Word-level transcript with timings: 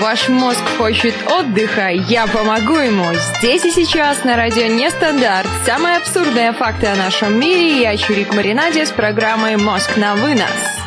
Ваш 0.00 0.28
мозг 0.28 0.62
хочет 0.76 1.14
отдыха, 1.30 1.88
я 1.88 2.26
помогу 2.26 2.76
ему. 2.76 3.06
Здесь 3.38 3.64
и 3.64 3.70
сейчас 3.70 4.24
на 4.24 4.36
радио 4.36 4.66
Нестандарт. 4.66 5.48
Самые 5.64 5.96
абсурдные 5.96 6.52
факты 6.52 6.86
о 6.86 6.96
нашем 6.96 7.38
мире. 7.38 7.80
Я 7.80 7.96
Чурик 7.96 8.34
Маринаде 8.34 8.84
с 8.84 8.90
программой 8.90 9.56
«Мозг 9.56 9.96
на 9.96 10.14
вынос». 10.14 10.85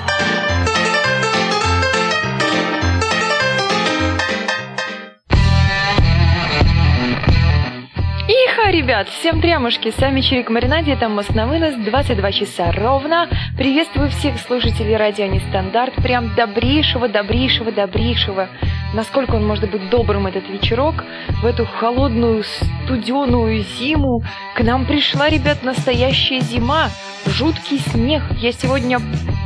Ребят, 9.00 9.13
всем 9.13 9.39
трямушки, 9.39 9.91
с 9.91 10.02
вами 10.02 10.20
Чирик 10.20 10.50
Маринаде, 10.50 10.91
это 10.91 11.07
Мост 11.07 11.34
на 11.34 11.48
вынос, 11.48 11.73
22 11.75 12.31
часа 12.34 12.71
ровно. 12.73 13.29
Приветствую 13.55 14.09
всех 14.09 14.38
слушателей 14.39 14.98
радио 14.98 15.25
Нестандарт, 15.25 15.93
прям 15.95 16.36
добрейшего, 16.36 17.07
добрейшего, 17.07 17.71
добрейшего. 17.71 18.49
Насколько 18.93 19.35
он 19.35 19.48
может 19.48 19.72
быть 19.72 19.89
добрым 19.89 20.27
этот 20.27 20.49
вечерок, 20.49 21.05
в 21.41 21.45
эту 21.45 21.66
холодную, 21.66 22.44
студеную 22.44 23.63
зиму. 23.80 24.22
К 24.55 24.63
нам 24.63 24.85
пришла, 24.85 25.30
ребят, 25.30 25.63
настоящая 25.63 26.41
зима, 26.41 26.89
жуткий 27.25 27.80
снег. 27.80 28.23
Я 28.41 28.52
сегодня 28.52 29.00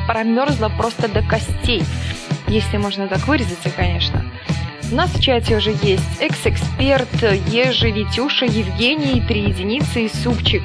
промерзла 0.07 0.69
просто 0.69 1.07
до 1.07 1.21
костей, 1.21 1.83
если 2.47 2.77
можно 2.77 3.07
так 3.07 3.27
выразиться, 3.27 3.69
конечно. 3.69 4.23
У 4.93 4.95
нас 4.95 5.09
в 5.09 5.19
чате 5.19 5.57
уже 5.57 5.71
есть 5.71 6.03
экс-эксперт, 6.19 7.09
Ежи, 7.47 7.89
Витюша, 7.89 8.45
Евгений, 8.45 9.21
три 9.27 9.41
единицы 9.45 10.05
и 10.05 10.07
Супчик. 10.07 10.61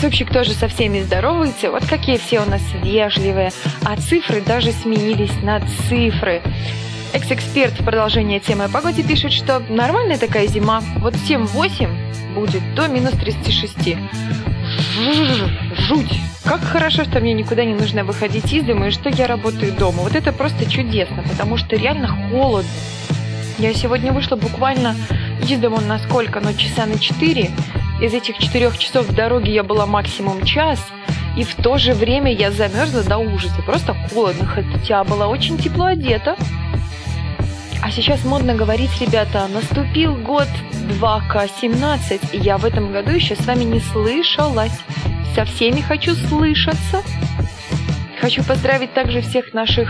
Супчик 0.00 0.32
тоже 0.32 0.52
со 0.52 0.66
всеми 0.66 1.02
здоровается. 1.02 1.70
Вот 1.70 1.84
какие 1.84 2.16
все 2.16 2.40
у 2.40 2.46
нас 2.46 2.62
вежливые. 2.82 3.50
А 3.84 3.98
цифры 3.98 4.40
даже 4.40 4.72
сменились 4.72 5.42
на 5.42 5.60
цифры. 5.90 6.40
Экс-эксперт 7.12 7.78
в 7.78 7.84
продолжение 7.84 8.40
темы 8.40 8.64
о 8.64 8.68
погоде 8.70 9.02
пишет, 9.02 9.32
что 9.32 9.58
нормальная 9.68 10.16
такая 10.16 10.46
зима. 10.46 10.82
Вот 11.00 11.12
7-8 11.12 12.34
будет 12.34 12.74
до 12.74 12.88
минус 12.88 13.12
36. 13.12 13.94
Жуть! 15.78 16.20
Как 16.44 16.62
хорошо, 16.62 17.04
что 17.04 17.20
мне 17.20 17.32
никуда 17.32 17.64
не 17.64 17.74
нужно 17.74 18.04
выходить 18.04 18.52
из 18.52 18.64
дома 18.64 18.88
и 18.88 18.90
что 18.90 19.08
я 19.08 19.26
работаю 19.26 19.72
дома. 19.72 20.02
Вот 20.02 20.14
это 20.14 20.32
просто 20.32 20.70
чудесно, 20.70 21.24
потому 21.28 21.56
что 21.56 21.76
реально 21.76 22.08
холодно. 22.08 22.70
Я 23.58 23.74
сегодня 23.74 24.12
вышла 24.12 24.36
буквально 24.36 24.94
из 25.42 25.58
дома 25.58 25.80
на 25.80 25.98
сколько? 25.98 26.40
Ну, 26.40 26.52
часа 26.54 26.86
на 26.86 26.98
4. 26.98 27.50
Из 28.00 28.14
этих 28.14 28.38
четырех 28.38 28.78
часов 28.78 29.06
в 29.08 29.14
дороге 29.14 29.52
я 29.52 29.64
была 29.64 29.86
максимум 29.86 30.44
час. 30.44 30.78
И 31.36 31.44
в 31.44 31.54
то 31.54 31.78
же 31.78 31.92
время 31.92 32.32
я 32.32 32.50
замерзла 32.50 33.02
до 33.02 33.18
ужаса. 33.18 33.62
Просто 33.62 33.94
холодно, 34.10 34.46
хотя 34.46 35.04
была 35.04 35.28
очень 35.28 35.58
тепло 35.58 35.86
одета. 35.86 36.36
А 37.82 37.90
сейчас 37.90 38.24
модно 38.24 38.54
говорить, 38.54 38.90
ребята, 39.00 39.46
наступил 39.48 40.16
год 40.16 40.48
2К17, 41.00 42.30
и 42.32 42.38
я 42.38 42.58
в 42.58 42.64
этом 42.64 42.92
году 42.92 43.10
еще 43.10 43.36
с 43.36 43.46
вами 43.46 43.64
не 43.64 43.80
слышалась 43.80 44.78
со 45.34 45.44
всеми 45.44 45.82
хочу 45.82 46.14
слышаться. 46.14 47.02
Хочу 48.20 48.42
поздравить 48.42 48.94
также 48.94 49.20
всех 49.20 49.52
наших 49.52 49.88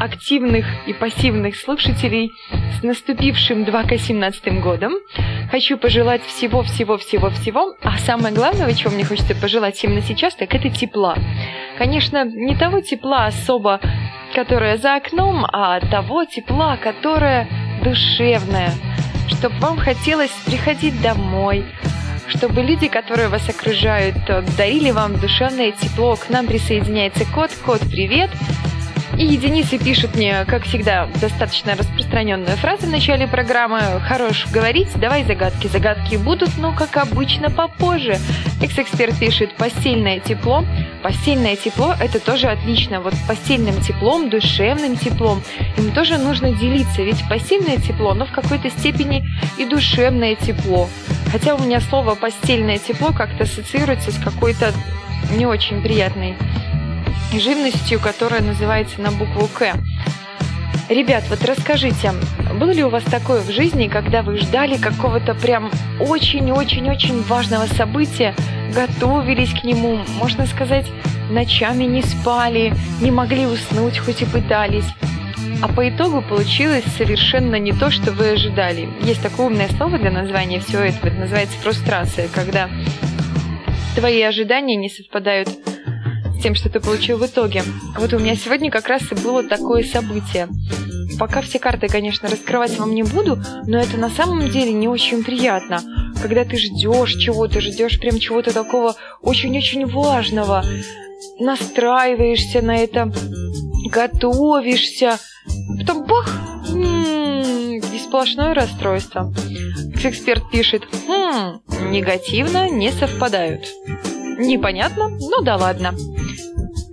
активных 0.00 0.66
и 0.86 0.92
пассивных 0.92 1.56
слушателей 1.56 2.32
с 2.78 2.82
наступившим 2.82 3.64
2К17 3.64 4.60
годом. 4.60 4.94
Хочу 5.50 5.76
пожелать 5.78 6.22
всего-всего-всего-всего. 6.24 7.74
А 7.82 7.98
самое 7.98 8.34
главное, 8.34 8.72
чего 8.74 8.92
мне 8.92 9.04
хочется 9.04 9.34
пожелать 9.34 9.82
именно 9.82 10.02
сейчас, 10.02 10.34
так 10.34 10.54
это 10.54 10.70
тепла. 10.70 11.16
Конечно, 11.78 12.24
не 12.24 12.56
того 12.56 12.80
тепла 12.80 13.26
особо, 13.26 13.80
которое 14.36 14.76
за 14.76 14.96
окном, 14.96 15.46
а 15.50 15.80
того 15.80 16.26
тепла, 16.26 16.76
которое 16.76 17.48
душевное. 17.82 18.70
Чтобы 19.28 19.56
вам 19.60 19.78
хотелось 19.78 20.30
приходить 20.44 21.00
домой, 21.00 21.64
чтобы 22.28 22.60
люди, 22.60 22.88
которые 22.88 23.28
вас 23.28 23.48
окружают, 23.48 24.16
дарили 24.58 24.90
вам 24.90 25.18
душевное 25.18 25.72
тепло. 25.72 26.16
К 26.16 26.28
нам 26.28 26.46
присоединяется 26.46 27.24
кот. 27.34 27.50
Кот, 27.64 27.80
привет! 27.80 28.30
И 29.18 29.24
единицы 29.24 29.78
пишут 29.78 30.14
мне, 30.14 30.44
как 30.44 30.64
всегда, 30.64 31.08
достаточно 31.22 31.74
распространенную 31.74 32.54
фразу 32.58 32.86
в 32.86 32.90
начале 32.90 33.26
программы. 33.26 33.80
Хорош 34.06 34.46
говорить, 34.52 34.88
давай 34.96 35.24
загадки. 35.24 35.68
Загадки 35.68 36.16
будут, 36.16 36.58
но, 36.58 36.74
как 36.74 36.98
обычно, 36.98 37.48
попозже. 37.48 38.18
Экс-эксперт 38.60 39.18
пишет 39.18 39.54
постельное 39.54 40.20
тепло. 40.20 40.66
Постельное 41.02 41.56
тепло– 41.56 41.94
это 42.00 42.20
тоже 42.20 42.48
отлично. 42.48 43.00
Вот 43.00 43.14
постельным 43.26 43.80
теплом, 43.80 44.28
душевным 44.28 44.98
теплом 44.98 45.42
им 45.78 45.92
тоже 45.92 46.18
нужно 46.18 46.52
делиться. 46.52 47.02
Ведь 47.02 47.26
постельное 47.26 47.78
тепло, 47.78 48.10
оно 48.10 48.26
в 48.26 48.32
какой-то 48.32 48.68
степени 48.68 49.24
и 49.56 49.64
душевное 49.64 50.34
тепло. 50.34 50.90
Хотя 51.32 51.54
у 51.54 51.62
меня 51.62 51.80
слово 51.80 52.16
«постельное 52.16 52.76
тепло» 52.76 53.12
как-то 53.12 53.44
ассоциируется 53.44 54.12
с 54.12 54.18
какой-то 54.18 54.74
не 55.36 55.46
очень 55.46 55.80
приятной 55.80 56.36
живностью, 57.32 58.00
которая 58.00 58.42
называется 58.42 59.00
на 59.00 59.10
букву 59.10 59.48
«К». 59.48 59.74
Ребят, 60.88 61.24
вот 61.28 61.44
расскажите, 61.44 62.12
было 62.60 62.70
ли 62.70 62.84
у 62.84 62.88
вас 62.88 63.02
такое 63.02 63.40
в 63.40 63.50
жизни, 63.50 63.88
когда 63.88 64.22
вы 64.22 64.38
ждали 64.38 64.76
какого-то 64.76 65.34
прям 65.34 65.70
очень-очень-очень 65.98 67.22
важного 67.22 67.66
события, 67.66 68.36
готовились 68.72 69.50
к 69.50 69.64
нему, 69.64 69.98
можно 70.20 70.46
сказать, 70.46 70.86
ночами 71.28 71.84
не 71.84 72.02
спали, 72.02 72.72
не 73.00 73.10
могли 73.10 73.46
уснуть, 73.46 73.98
хоть 73.98 74.22
и 74.22 74.26
пытались, 74.26 74.86
а 75.60 75.66
по 75.66 75.88
итогу 75.88 76.22
получилось 76.22 76.84
совершенно 76.96 77.56
не 77.56 77.72
то, 77.72 77.90
что 77.90 78.12
вы 78.12 78.30
ожидали. 78.30 78.88
Есть 79.02 79.22
такое 79.22 79.46
умное 79.46 79.68
слово 79.76 79.98
для 79.98 80.12
названия 80.12 80.60
всего 80.60 80.82
этого, 80.82 81.08
это 81.08 81.16
называется 81.16 81.58
фрустрация, 81.58 82.28
когда 82.28 82.70
твои 83.96 84.22
ожидания 84.22 84.76
не 84.76 84.88
совпадают 84.88 85.48
тем, 86.42 86.54
что 86.54 86.68
ты 86.68 86.80
получил 86.80 87.18
в 87.18 87.26
итоге. 87.26 87.62
Вот 87.98 88.12
у 88.12 88.18
меня 88.18 88.36
сегодня 88.36 88.70
как 88.70 88.88
раз 88.88 89.02
и 89.10 89.14
было 89.14 89.42
такое 89.42 89.84
событие. 89.84 90.48
Пока 91.18 91.40
все 91.40 91.58
карты, 91.58 91.88
конечно, 91.88 92.28
раскрывать 92.28 92.78
вам 92.78 92.94
не 92.94 93.02
буду, 93.02 93.38
но 93.66 93.78
это 93.78 93.96
на 93.96 94.10
самом 94.10 94.50
деле 94.50 94.72
не 94.72 94.88
очень 94.88 95.24
приятно. 95.24 95.80
Когда 96.20 96.44
ты 96.44 96.56
ждешь 96.56 97.14
чего-то, 97.14 97.60
ждешь 97.60 97.98
прям 97.98 98.18
чего-то 98.18 98.52
такого 98.52 98.96
очень-очень 99.22 99.86
важного, 99.86 100.64
настраиваешься 101.38 102.60
на 102.62 102.76
это, 102.76 103.12
готовишься, 103.90 105.18
потом 105.78 106.04
бах, 106.06 106.28
м-м, 106.68 107.78
и 107.78 107.98
сплошное 107.98 108.54
расстройство. 108.54 109.32
Эксперт 110.02 110.50
пишет, 110.50 110.84
хм, 111.08 111.60
негативно 111.90 112.70
не 112.70 112.92
совпадают. 112.92 113.66
Непонятно? 114.38 115.08
Ну 115.08 115.42
да 115.42 115.56
ладно. 115.56 115.94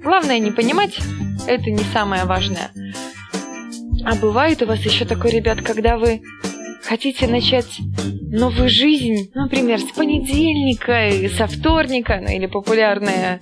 Главное 0.03 0.39
не 0.39 0.51
понимать, 0.51 0.99
это 1.47 1.71
не 1.71 1.83
самое 1.93 2.25
важное. 2.25 2.71
А 4.05 4.15
бывает 4.15 4.61
у 4.61 4.65
вас 4.65 4.79
еще 4.79 5.05
такой, 5.05 5.31
ребят, 5.31 5.61
когда 5.61 5.97
вы 5.97 6.21
хотите 6.83 7.27
начать 7.27 7.79
новую 8.31 8.69
жизнь, 8.69 9.31
например, 9.33 9.79
с 9.79 9.91
понедельника, 9.95 11.09
со 11.35 11.47
вторника, 11.47 12.19
ну, 12.21 12.31
или 12.31 12.47
популярная 12.47 13.39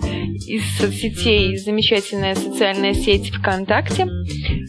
из 0.48 0.64
соцсетей 0.78 1.58
замечательная 1.58 2.36
социальная 2.36 2.94
сеть 2.94 3.32
ВКонтакте, 3.34 4.08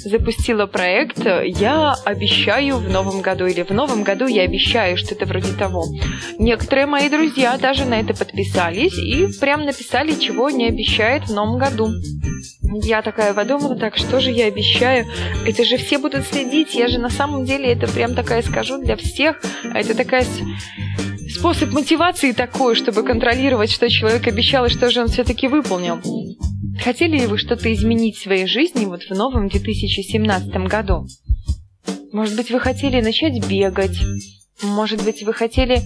запустила 0.05 0.67
проект 0.67 1.19
«Я 1.45 1.95
обещаю 2.05 2.79
в 2.79 2.89
новом 2.89 3.21
году» 3.21 3.47
или 3.47 3.63
«В 3.63 3.71
новом 3.71 4.03
году 4.05 4.27
я 4.27 4.43
обещаю», 4.43 4.97
что-то 4.97 5.27
вроде 5.27 5.53
того. 5.53 5.85
Некоторые 6.39 6.87
мои 6.87 7.09
друзья 7.09 7.57
даже 7.59 7.85
на 7.85 8.01
это 8.01 8.15
подписались 8.15 8.99
и 8.99 9.27
прям 9.41 9.65
написали, 9.65 10.13
чего 10.19 10.51
не 10.51 10.69
обещает 10.69 11.25
в 11.25 11.35
новом 11.35 11.59
году. 11.59 11.89
Я 12.75 13.03
такая 13.03 13.35
подумала, 13.35 13.77
так 13.77 13.97
что 13.97 14.21
же 14.21 14.31
я 14.31 14.47
обещаю? 14.47 15.07
Это 15.47 15.65
же 15.65 15.77
все 15.77 15.99
будут 15.99 16.27
следить, 16.27 16.75
я 16.75 16.89
же 16.89 16.99
на 16.99 17.11
самом 17.11 17.45
деле 17.45 17.73
это 17.73 17.87
прям 17.87 18.15
такая 18.15 18.43
скажу 18.43 18.83
для 18.83 18.97
всех. 18.97 19.41
Это 19.63 19.95
такая 19.95 20.25
способ 21.29 21.73
мотивации 21.73 22.33
такой, 22.33 22.75
чтобы 22.75 23.03
контролировать, 23.03 23.71
что 23.71 23.89
человек 23.89 24.27
обещал 24.27 24.67
и 24.67 24.71
что 24.71 24.91
же 24.91 25.03
он 25.03 25.09
все-таки 25.09 25.49
выполнил. 25.49 26.01
Хотели 26.83 27.19
ли 27.19 27.27
вы 27.27 27.39
что-то 27.39 27.73
изменить 27.73 28.17
в 28.17 28.23
своей 28.23 28.47
жизни 28.47 28.87
вот 28.87 29.03
в 29.03 29.11
новом 29.11 29.49
2017 29.49 30.55
году? 30.69 31.07
Может 32.13 32.37
быть, 32.37 32.51
вы 32.51 32.61
хотели 32.61 33.01
начать 33.01 33.47
бегать? 33.47 33.99
Может 34.63 35.03
быть, 35.05 35.23
вы 35.23 35.33
хотели 35.33 35.83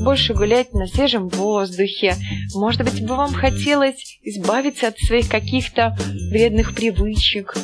больше 0.00 0.34
гулять 0.34 0.72
на 0.72 0.86
свежем 0.86 1.28
воздухе? 1.28 2.16
Может 2.54 2.82
быть, 2.82 3.04
бы 3.06 3.16
вам 3.16 3.32
хотелось 3.32 4.18
избавиться 4.22 4.88
от 4.88 4.98
своих 4.98 5.28
каких-то 5.28 5.96
вредных 6.30 6.74
привычек? 6.74 7.56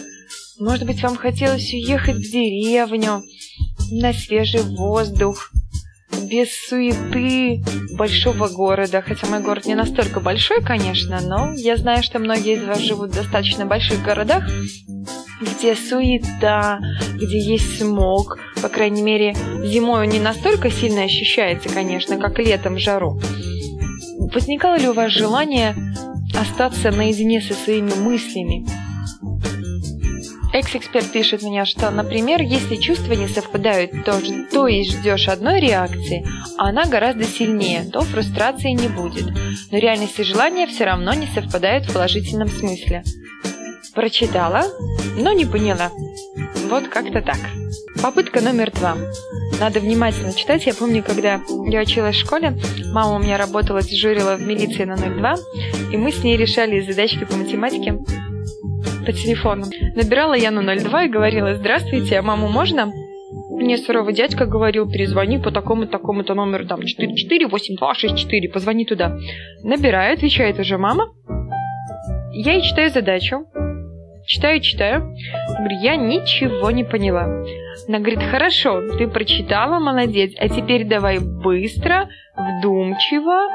Может 0.59 0.87
быть, 0.87 1.03
вам 1.03 1.17
хотелось 1.17 1.73
уехать 1.73 2.17
в 2.17 2.31
деревню 2.31 3.23
на 3.91 4.13
свежий 4.13 4.63
воздух? 4.63 5.51
без 6.33 6.49
суеты 6.67 7.63
большого 7.97 8.49
города. 8.49 9.03
Хотя 9.03 9.27
мой 9.27 9.41
город 9.41 9.67
не 9.67 9.75
настолько 9.75 10.21
большой, 10.21 10.63
конечно, 10.63 11.21
но 11.21 11.53
я 11.55 11.77
знаю, 11.77 12.03
что 12.03 12.19
многие 12.19 12.57
из 12.57 12.65
вас 12.65 12.79
живут 12.79 13.11
в 13.11 13.15
достаточно 13.15 13.67
больших 13.67 14.03
городах. 14.03 14.45
Где 15.43 15.75
суета, 15.75 16.81
где 17.15 17.39
есть 17.39 17.79
смог. 17.79 18.39
По 18.63 18.69
крайней 18.69 19.03
мере, 19.03 19.35
зимой 19.65 20.07
он 20.07 20.13
не 20.13 20.21
настолько 20.21 20.71
сильно 20.71 21.03
ощущается, 21.03 21.69
конечно, 21.69 22.19
как 22.19 22.39
летом 22.39 22.79
жару. 22.79 23.21
Возникало 24.33 24.79
ли 24.79 24.89
у 24.89 24.93
вас 24.93 25.11
желание 25.13 25.75
остаться 26.39 26.91
наедине 26.91 27.41
со 27.41 27.55
своими 27.55 27.93
мыслями? 27.95 28.65
Экс-эксперт 30.55 31.11
пишет 31.11 31.43
мне, 31.43 31.65
что, 31.65 31.91
например, 31.91 32.43
если 32.43 32.77
чувства 32.77 33.15
не 33.15 33.27
совпадают, 33.27 34.05
то, 34.05 34.21
то 34.51 34.67
есть 34.67 34.93
ждешь 34.93 35.29
одной 35.29 35.61
реакции, 35.61 36.27
а 36.59 36.69
она 36.69 36.85
гораздо 36.85 37.25
сильнее, 37.25 37.85
то 37.91 38.03
фрустрации 38.03 38.73
не 38.73 38.89
будет. 38.89 39.33
Но 39.71 39.79
реальность 39.79 40.19
и 40.21 40.23
желания 40.23 40.67
все 40.67 40.85
равно 40.85 41.15
не 41.15 41.27
совпадают 41.27 41.87
в 41.87 41.95
положительном 41.95 42.49
смысле. 42.49 43.03
Прочитала, 43.95 44.63
но 45.19 45.33
не 45.33 45.45
поняла. 45.45 45.91
Вот 46.69 46.89
как-то 46.89 47.21
так. 47.21 47.39
Попытка 48.03 48.41
номер 48.41 48.71
два. 48.71 48.97
Надо 49.61 49.81
внимательно 49.81 50.33
читать. 50.33 50.67
Я 50.67 50.75
помню, 50.75 51.03
когда 51.03 51.41
я 51.67 51.81
училась 51.81 52.17
в 52.17 52.21
школе, 52.21 52.55
мама 52.93 53.17
у 53.17 53.19
меня 53.19 53.37
работала, 53.37 53.83
дежурила 53.83 54.37
в 54.37 54.41
милиции 54.41 54.85
на 54.85 54.97
02, 54.97 55.35
и 55.93 55.97
мы 55.97 56.11
с 56.11 56.25
ней 56.25 56.37
решали 56.37 56.81
задачки 56.81 57.25
по 57.25 57.37
математике 57.37 57.99
по 59.05 59.13
телефону. 59.13 59.67
Набирала 59.95 60.35
я 60.35 60.51
на 60.51 60.63
02 60.63 61.05
и 61.05 61.09
говорила 61.09 61.55
«Здравствуйте, 61.55 62.19
а 62.19 62.23
маму 62.23 62.49
можно?» 62.49 62.93
Мне 63.51 63.79
суровый 63.79 64.15
дядька 64.15 64.47
говорил, 64.47 64.91
перезвони 64.91 65.39
по 65.39 65.51
такому-такому-то 65.51 66.35
номеру, 66.35 66.67
там, 66.67 66.83
448264, 66.83 68.49
позвони 68.49 68.85
туда. 68.85 69.17
Набираю, 69.63 70.15
отвечает 70.15 70.59
уже 70.59 70.79
мама. 70.79 71.13
Я 72.33 72.59
и 72.59 72.63
читаю 72.63 72.91
задачу. 72.91 73.47
Читаю, 74.33 74.61
читаю. 74.61 75.15
Говорю, 75.59 75.79
я 75.83 75.97
ничего 75.97 76.71
не 76.71 76.85
поняла. 76.85 77.25
Она 77.87 77.99
говорит, 77.99 78.23
хорошо, 78.23 78.81
ты 78.97 79.07
прочитала, 79.07 79.79
молодец, 79.79 80.33
а 80.39 80.49
теперь 80.49 80.87
давай 80.87 81.19
быстро, 81.19 82.09
вдумчиво, 82.35 83.51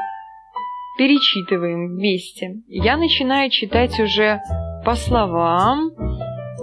перечитываем 0.96 1.96
вместе. 1.96 2.58
Я 2.68 2.96
начинаю 2.96 3.50
читать 3.50 3.98
уже 3.98 4.40
по 4.84 4.94
словам, 4.94 5.90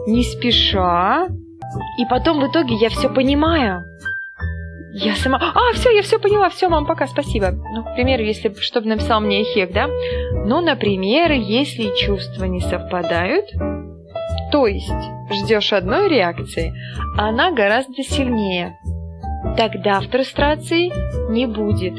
не 0.08 0.24
спеша, 0.24 1.28
и 2.00 2.06
потом 2.10 2.40
в 2.40 2.50
итоге 2.50 2.76
я 2.76 2.88
все 2.88 3.10
понимаю. 3.10 3.84
Я 4.94 5.16
сама... 5.16 5.40
А, 5.42 5.74
все, 5.74 5.90
я 5.90 6.02
все 6.04 6.20
поняла, 6.20 6.50
все, 6.50 6.70
мам, 6.70 6.86
пока, 6.86 7.06
спасибо. 7.08 7.52
Ну, 7.52 7.84
к 7.84 7.96
примеру, 7.96 8.24
если 8.24 8.54
чтобы 8.62 8.88
написал 8.88 9.20
мне 9.20 9.42
Эхек, 9.42 9.74
да? 9.74 9.90
Ну, 10.46 10.62
например, 10.62 11.34
если 11.34 11.94
чувства 11.98 12.46
не 12.46 12.62
совпадают, 12.62 13.48
то 14.56 14.68
есть 14.68 14.90
ждешь 15.30 15.74
одной 15.74 16.08
реакции, 16.08 16.74
а 17.18 17.28
она 17.28 17.52
гораздо 17.52 18.04
сильнее. 18.04 18.80
Тогда 19.58 20.00
фрустрации 20.00 20.94
не 21.30 21.46
будет 21.46 21.96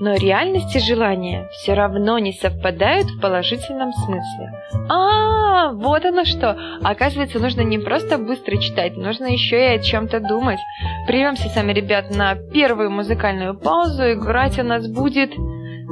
но 0.00 0.14
реальность 0.14 0.74
и 0.74 0.80
желания 0.80 1.46
все 1.52 1.74
равно 1.74 2.18
не 2.18 2.32
совпадают 2.32 3.06
в 3.10 3.20
положительном 3.20 3.92
смысле. 3.92 4.50
А, 4.88 5.72
вот 5.72 6.06
оно 6.06 6.24
что! 6.24 6.56
Оказывается, 6.82 7.38
нужно 7.38 7.60
не 7.60 7.78
просто 7.78 8.16
быстро 8.16 8.56
читать, 8.56 8.96
нужно 8.96 9.26
еще 9.26 9.56
и 9.56 9.76
о 9.76 9.78
чем-то 9.78 10.20
думать. 10.20 10.58
Прервемся 11.06 11.50
сами, 11.50 11.74
ребят, 11.74 12.10
на 12.10 12.34
первую 12.34 12.90
музыкальную 12.90 13.54
паузу. 13.54 14.12
Играть 14.12 14.58
у 14.58 14.62
нас 14.62 14.88
будет 14.88 15.32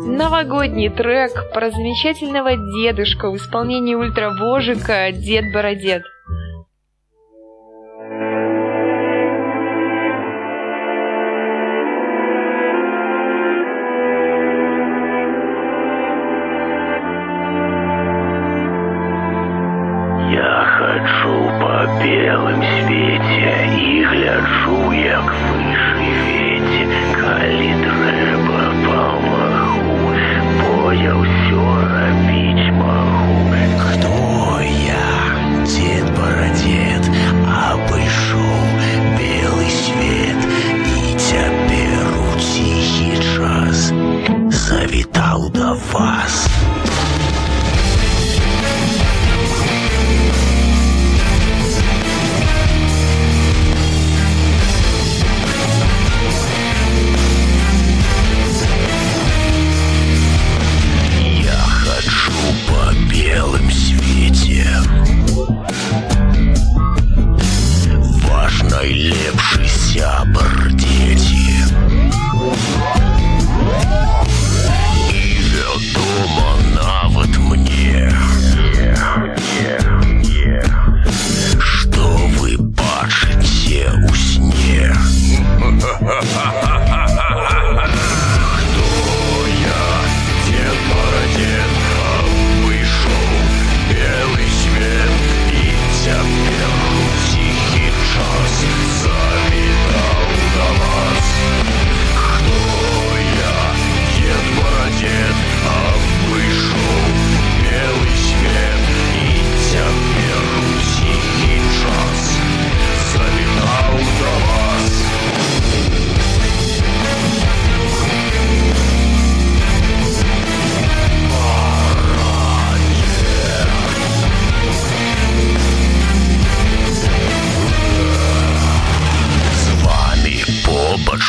новогодний 0.07 0.91
трек 0.91 1.33
про 1.53 1.71
замечательного 1.71 2.57
дедушка 2.57 3.31
в 3.31 3.37
исполнении 3.37 3.95
ультравожика 3.95 5.11
«Дед 5.13 5.53
Бородед». 5.53 6.03
белом 22.01 22.63
свете 22.63 23.55
и 23.77 24.05
гляжу, 24.05 24.93
як 24.93 25.29
вышивець, 25.49 26.87
калі 27.19 27.71
трэба 27.85 28.63
памагу, 28.85 29.97
бо 30.59 30.93
я 30.93 31.15
ўсё 31.19 31.65
рабіць 31.95 32.71
магу. 32.79 33.39
Хто 33.83 34.15
я, 34.63 35.09
дед 35.65 36.07
барадзед, 36.19 37.05
обышел 37.67 38.55
белый 39.19 39.71
свет 39.71 40.41
и 40.87 41.19
цяпер 41.19 42.07
у 42.27 42.41
ціхі 42.41 43.13
час 43.35 43.93
завитал 44.51 45.51
до 45.51 45.77
вас. 45.93 46.58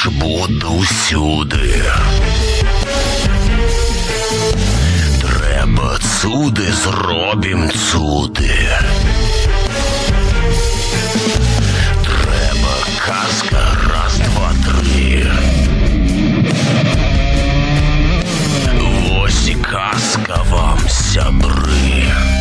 буду 0.10 0.78
всюди. 0.80 1.84
Треба 5.22 5.98
цуди, 6.22 6.68
зробім 6.84 7.70
цуди. 7.70 8.70
Треба 12.04 12.75
казка, 13.06 13.78
раз, 13.94 14.20
два, 14.20 14.51
три. 14.66 15.32
Ось 19.22 19.48
і 19.48 19.56
казка 19.56 20.46
вам 20.51 20.80
сябри. 20.89 22.38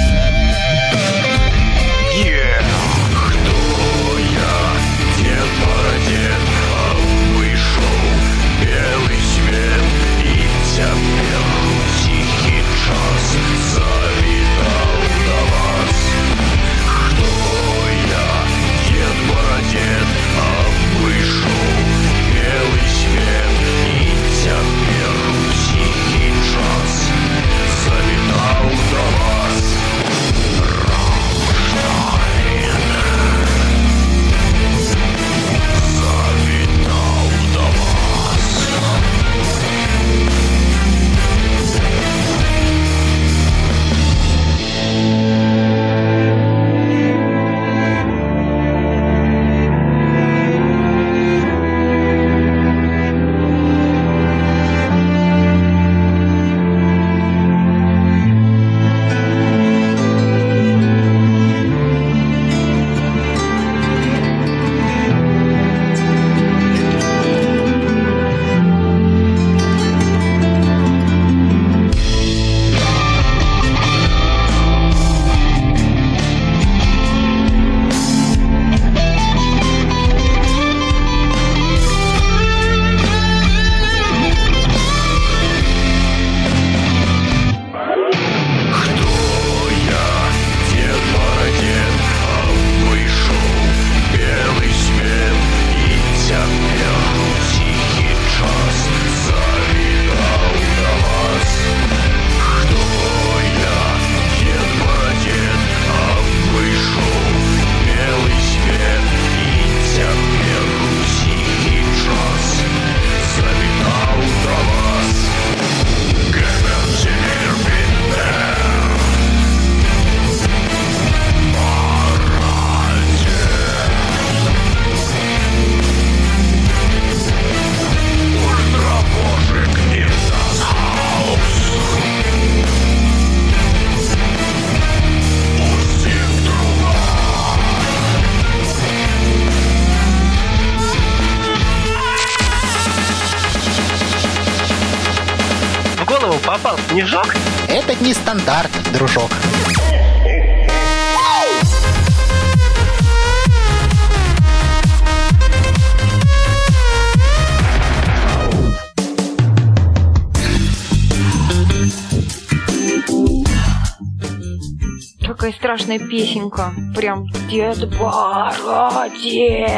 Страшная 165.78 165.98
песенка. 166.00 166.72
Прям 166.94 167.26
Дед 167.48 167.88
Бородец. 167.98 169.70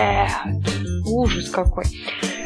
Ужас 1.06 1.50
какой. 1.50 1.84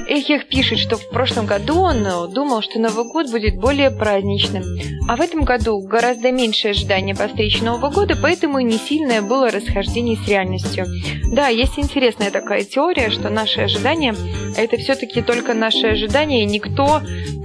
Эхех 0.08 0.48
пишет, 0.48 0.78
что 0.78 0.96
в 0.96 1.08
прошлом 1.10 1.46
году 1.46 1.80
он 1.80 2.04
э, 2.04 2.28
думал, 2.28 2.62
что 2.62 2.78
Новый 2.78 3.04
год 3.06 3.30
будет 3.30 3.56
более 3.56 3.90
праздничным. 3.90 4.62
А 5.06 5.16
в 5.16 5.20
этом 5.20 5.44
году 5.44 5.80
гораздо 5.80 6.32
меньше 6.32 6.68
ожидания 6.68 7.14
по 7.14 7.28
встрече 7.28 7.62
Нового 7.62 7.90
года, 7.90 8.16
поэтому 8.20 8.58
и 8.58 8.64
не 8.64 8.78
сильное 8.78 9.20
было 9.20 9.50
расхождение 9.50 10.16
с 10.16 10.26
реальностью. 10.26 10.86
Да, 11.30 11.48
есть 11.48 11.78
интересная 11.78 12.30
такая 12.30 12.64
теория, 12.64 13.10
что 13.10 13.28
наши 13.28 13.60
ожидания– 13.60 14.14
это 14.56 14.78
все-таки 14.78 15.20
только 15.20 15.52
наши 15.52 15.88
ожидания, 15.88 16.42
и 16.42 16.46
никто 16.46 17.02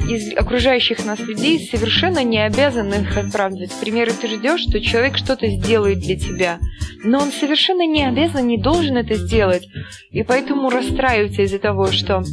из 0.09 0.33
окружающих 0.35 1.05
нас 1.05 1.19
людей 1.19 1.59
совершенно 1.69 2.23
не 2.23 2.39
обязан 2.39 2.93
их 2.93 3.17
оправдывать. 3.17 3.71
К 3.71 3.79
примеру, 3.79 4.11
ты 4.19 4.27
ждешь, 4.27 4.61
что 4.61 4.79
человек 4.79 5.17
что-то 5.17 5.47
сделает 5.47 5.99
для 5.99 6.17
тебя, 6.17 6.59
но 7.03 7.19
он 7.19 7.31
совершенно 7.31 7.85
не 7.85 8.05
обязан, 8.05 8.47
не 8.47 8.57
должен 8.57 8.97
это 8.97 9.15
сделать, 9.15 9.67
и 10.11 10.23
поэтому 10.23 10.69
расстраиваться 10.69 11.43
из-за 11.43 11.59
того, 11.59 11.87
что 11.87 12.23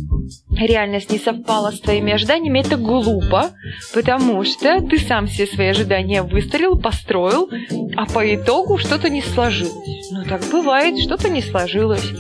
реальность 0.59 1.11
не 1.11 1.19
совпала 1.19 1.71
с 1.71 1.81
твоими 1.81 2.13
ожиданиями, 2.13 2.61
это 2.61 2.77
глупо, 2.77 3.51
потому 3.95 4.45
что 4.45 4.81
ты 4.81 4.99
сам 4.99 5.27
все 5.27 5.47
свои 5.47 5.69
ожидания 5.69 6.23
выстроил, 6.23 6.79
построил, 6.79 7.49
а 7.97 8.07
по 8.07 8.35
итогу 8.35 8.79
что-то 8.79 9.09
не 9.09 9.23
сложилось. 9.23 10.11
Ну, 10.11 10.25
так 10.25 10.43
бывает, 10.51 10.99
что-то 10.99 11.29
не 11.29 11.43
сложилось. 11.43 12.13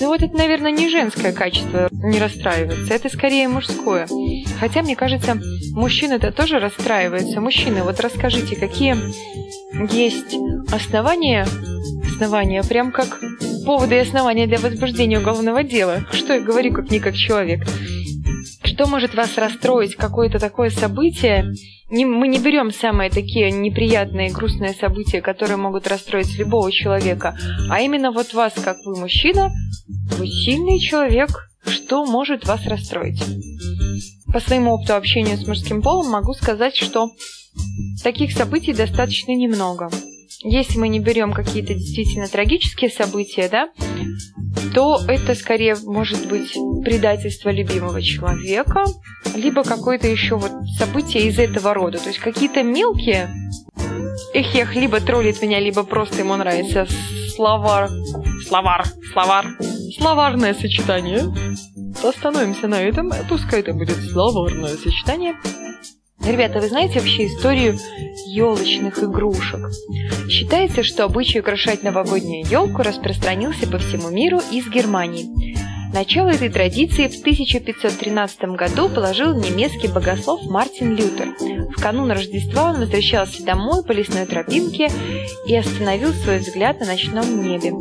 Ну 0.00 0.06
вот 0.06 0.22
это, 0.22 0.34
наверное, 0.34 0.70
не 0.70 0.88
женское 0.88 1.32
качество 1.32 1.88
не 1.92 2.18
расстраиваться, 2.18 2.94
это 2.94 3.08
скорее 3.10 3.48
мужское. 3.48 4.08
Хотя, 4.58 4.82
мне 4.82 4.96
кажется, 4.96 5.38
мужчины-то 5.72 6.32
тоже 6.32 6.58
расстраиваются. 6.58 7.40
Мужчины, 7.40 7.82
вот 7.82 8.00
расскажите, 8.00 8.56
какие 8.56 8.96
есть 9.92 10.36
основания, 10.72 11.46
основания, 12.14 12.62
прям 12.62 12.92
как 12.92 13.20
поводы 13.64 13.96
и 13.96 13.98
основания 13.98 14.46
для 14.46 14.58
возбуждения 14.58 15.18
уголовного 15.18 15.62
дела. 15.62 16.06
Что 16.12 16.34
я 16.34 16.40
говорю, 16.40 16.72
как 16.72 16.90
не 16.90 17.00
как 17.00 17.14
человек. 17.14 17.66
Что 18.64 18.86
может 18.86 19.14
вас 19.14 19.36
расстроить, 19.36 19.96
какое-то 19.96 20.38
такое 20.38 20.70
событие, 20.70 21.52
не, 21.90 22.04
мы 22.04 22.28
не 22.28 22.38
берем 22.38 22.70
самые 22.70 23.10
такие 23.10 23.50
неприятные, 23.50 24.30
грустные 24.30 24.74
события, 24.74 25.20
которые 25.20 25.56
могут 25.56 25.88
расстроить 25.88 26.38
любого 26.38 26.70
человека, 26.70 27.36
а 27.68 27.80
именно 27.80 28.12
вот 28.12 28.32
вас, 28.32 28.52
как 28.62 28.78
вы 28.84 28.96
мужчина, 28.96 29.50
вы 30.16 30.28
сильный 30.28 30.78
человек, 30.78 31.50
что 31.66 32.06
может 32.06 32.46
вас 32.46 32.64
расстроить. 32.66 33.22
По 34.32 34.38
своему 34.40 34.72
опыту 34.72 34.94
общения 34.94 35.36
с 35.36 35.46
мужским 35.46 35.82
полом 35.82 36.10
могу 36.10 36.32
сказать, 36.34 36.76
что 36.76 37.10
таких 38.04 38.32
событий 38.32 38.72
достаточно 38.72 39.32
немного. 39.32 39.90
Если 40.42 40.78
мы 40.78 40.88
не 40.88 41.00
берем 41.00 41.32
какие-то 41.32 41.74
действительно 41.74 42.26
трагические 42.26 42.90
события, 42.90 43.48
да, 43.50 43.68
то 44.74 44.98
это 45.06 45.34
скорее 45.34 45.76
может 45.84 46.26
быть 46.28 46.52
предательство 46.82 47.50
любимого 47.50 48.00
человека, 48.00 48.84
либо 49.34 49.62
какое-то 49.64 50.06
еще 50.06 50.36
вот 50.36 50.52
событие 50.78 51.24
из 51.24 51.38
этого 51.38 51.74
рода. 51.74 51.98
То 51.98 52.08
есть 52.08 52.20
какие-то 52.20 52.62
мелкие 52.62 53.28
эхех 54.32 54.74
либо 54.74 55.00
троллит 55.00 55.42
меня, 55.42 55.60
либо 55.60 55.82
просто 55.82 56.20
ему 56.20 56.36
нравится 56.36 56.86
словар, 57.36 57.90
словар, 58.46 58.86
словар, 59.12 59.46
словарное 59.98 60.54
сочетание. 60.54 61.24
Остановимся 62.02 62.66
на 62.66 62.80
этом, 62.80 63.12
пускай 63.28 63.60
это 63.60 63.74
будет 63.74 63.96
словарное 64.10 64.76
сочетание. 64.76 65.34
Ребята, 66.24 66.60
вы 66.60 66.68
знаете 66.68 67.00
вообще 67.00 67.26
историю 67.26 67.78
елочных 68.26 69.02
игрушек? 69.02 69.60
Считается, 70.28 70.82
что 70.82 71.04
обычай 71.04 71.40
украшать 71.40 71.82
новогоднюю 71.82 72.46
елку 72.46 72.82
распространился 72.82 73.66
по 73.66 73.78
всему 73.78 74.10
миру 74.10 74.40
из 74.52 74.68
Германии. 74.68 75.50
Начало 75.92 76.28
этой 76.28 76.48
традиции 76.48 77.08
в 77.08 77.18
1513 77.20 78.42
году 78.50 78.88
положил 78.88 79.34
немецкий 79.34 79.88
богослов 79.88 80.42
Мартин 80.44 80.94
Лютер. 80.94 81.34
В 81.76 81.82
канун 81.82 82.12
Рождества 82.12 82.70
он 82.70 82.80
возвращался 82.80 83.42
домой 83.44 83.82
по 83.82 83.90
лесной 83.90 84.26
тропинке 84.26 84.88
и 85.46 85.56
остановил 85.56 86.12
свой 86.12 86.38
взгляд 86.38 86.78
на 86.78 86.86
ночном 86.86 87.42
небе. 87.42 87.72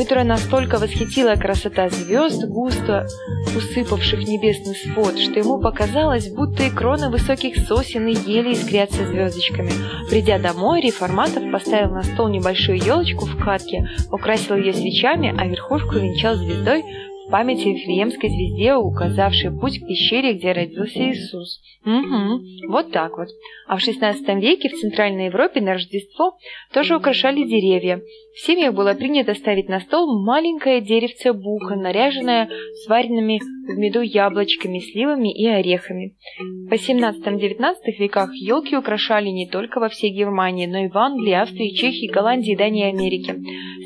Лютера 0.00 0.24
настолько 0.24 0.78
восхитила 0.78 1.34
красота 1.34 1.90
звезд, 1.90 2.46
густо 2.46 3.06
усыпавших 3.54 4.26
небесный 4.26 4.74
свод, 4.74 5.18
что 5.18 5.40
ему 5.40 5.60
показалось, 5.60 6.30
будто 6.30 6.62
и 6.62 6.70
кроны 6.70 7.10
высоких 7.10 7.58
сосен 7.58 8.06
и 8.06 8.14
ели 8.14 8.52
искрятся 8.52 9.06
звездочками. 9.06 9.72
Придя 10.08 10.38
домой, 10.38 10.80
реформатов 10.80 11.42
поставил 11.52 11.90
на 11.90 12.02
стол 12.02 12.28
небольшую 12.28 12.78
елочку 12.78 13.26
в 13.26 13.44
катке, 13.44 13.90
украсил 14.10 14.56
ее 14.56 14.72
свечами, 14.72 15.34
а 15.38 15.46
верхушку 15.46 15.96
венчал 15.96 16.36
звездой, 16.36 16.82
память 17.30 17.64
о 17.64 17.68
Вифлеемской 17.68 18.28
звезде, 18.28 18.74
указавшей 18.74 19.50
путь 19.50 19.78
к 19.78 19.86
пещере, 19.86 20.32
где 20.32 20.52
родился 20.52 20.98
Иисус. 20.98 21.60
Угу, 21.84 22.70
вот 22.72 22.92
так 22.92 23.16
вот. 23.16 23.28
А 23.66 23.76
в 23.76 23.80
XVI 23.80 24.40
веке 24.40 24.68
в 24.68 24.78
Центральной 24.78 25.26
Европе 25.26 25.60
на 25.60 25.74
Рождество 25.74 26.36
тоже 26.72 26.96
украшали 26.96 27.44
деревья. 27.44 28.02
В 28.32 28.38
семьях 28.38 28.74
было 28.74 28.94
принято 28.94 29.34
ставить 29.34 29.68
на 29.68 29.80
стол 29.80 30.24
маленькое 30.24 30.80
деревце 30.80 31.32
бука, 31.32 31.74
наряженное 31.74 32.48
сваренными 32.84 33.40
в 33.40 33.76
меду 33.76 34.02
яблочками, 34.02 34.78
сливами 34.78 35.34
и 35.34 35.46
орехами. 35.46 36.14
В 36.38 36.72
XVIII-XIX 36.72 37.74
веках 37.98 38.30
елки 38.34 38.76
украшали 38.76 39.28
не 39.28 39.48
только 39.48 39.80
во 39.80 39.88
всей 39.88 40.12
Германии, 40.12 40.66
но 40.66 40.84
и 40.84 40.88
в 40.88 40.96
Англии, 40.96 41.32
Австрии, 41.32 41.74
Чехии, 41.74 42.10
Голландии, 42.10 42.54
Дании 42.54 42.86
и 42.86 42.92
Америке. 42.92 43.36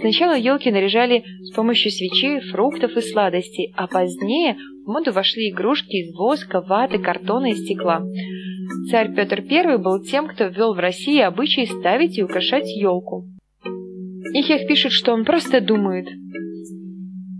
Сначала 0.00 0.36
елки 0.36 0.70
наряжали 0.70 1.24
с 1.42 1.54
помощью 1.54 1.90
свечей, 1.90 2.40
фруктов 2.40 2.96
и 2.98 3.00
сладостей, 3.00 3.72
а 3.76 3.86
позднее 3.86 4.56
в 4.84 4.90
моду 4.90 5.12
вошли 5.12 5.50
игрушки 5.50 5.96
из 5.96 6.14
воска, 6.14 6.60
ваты, 6.60 6.98
картона 6.98 7.46
и 7.46 7.54
стекла. 7.54 8.02
Царь 8.90 9.14
Петр 9.14 9.42
I 9.50 9.78
был 9.78 10.02
тем, 10.02 10.28
кто 10.28 10.44
ввел 10.44 10.74
в 10.74 10.78
России 10.78 11.20
обычай 11.20 11.66
ставить 11.66 12.18
и 12.18 12.22
украшать 12.22 12.68
елку. 12.76 13.24
Ихех 14.32 14.66
пишет, 14.66 14.92
что 14.92 15.12
он 15.12 15.24
просто 15.24 15.60
думает. 15.60 16.06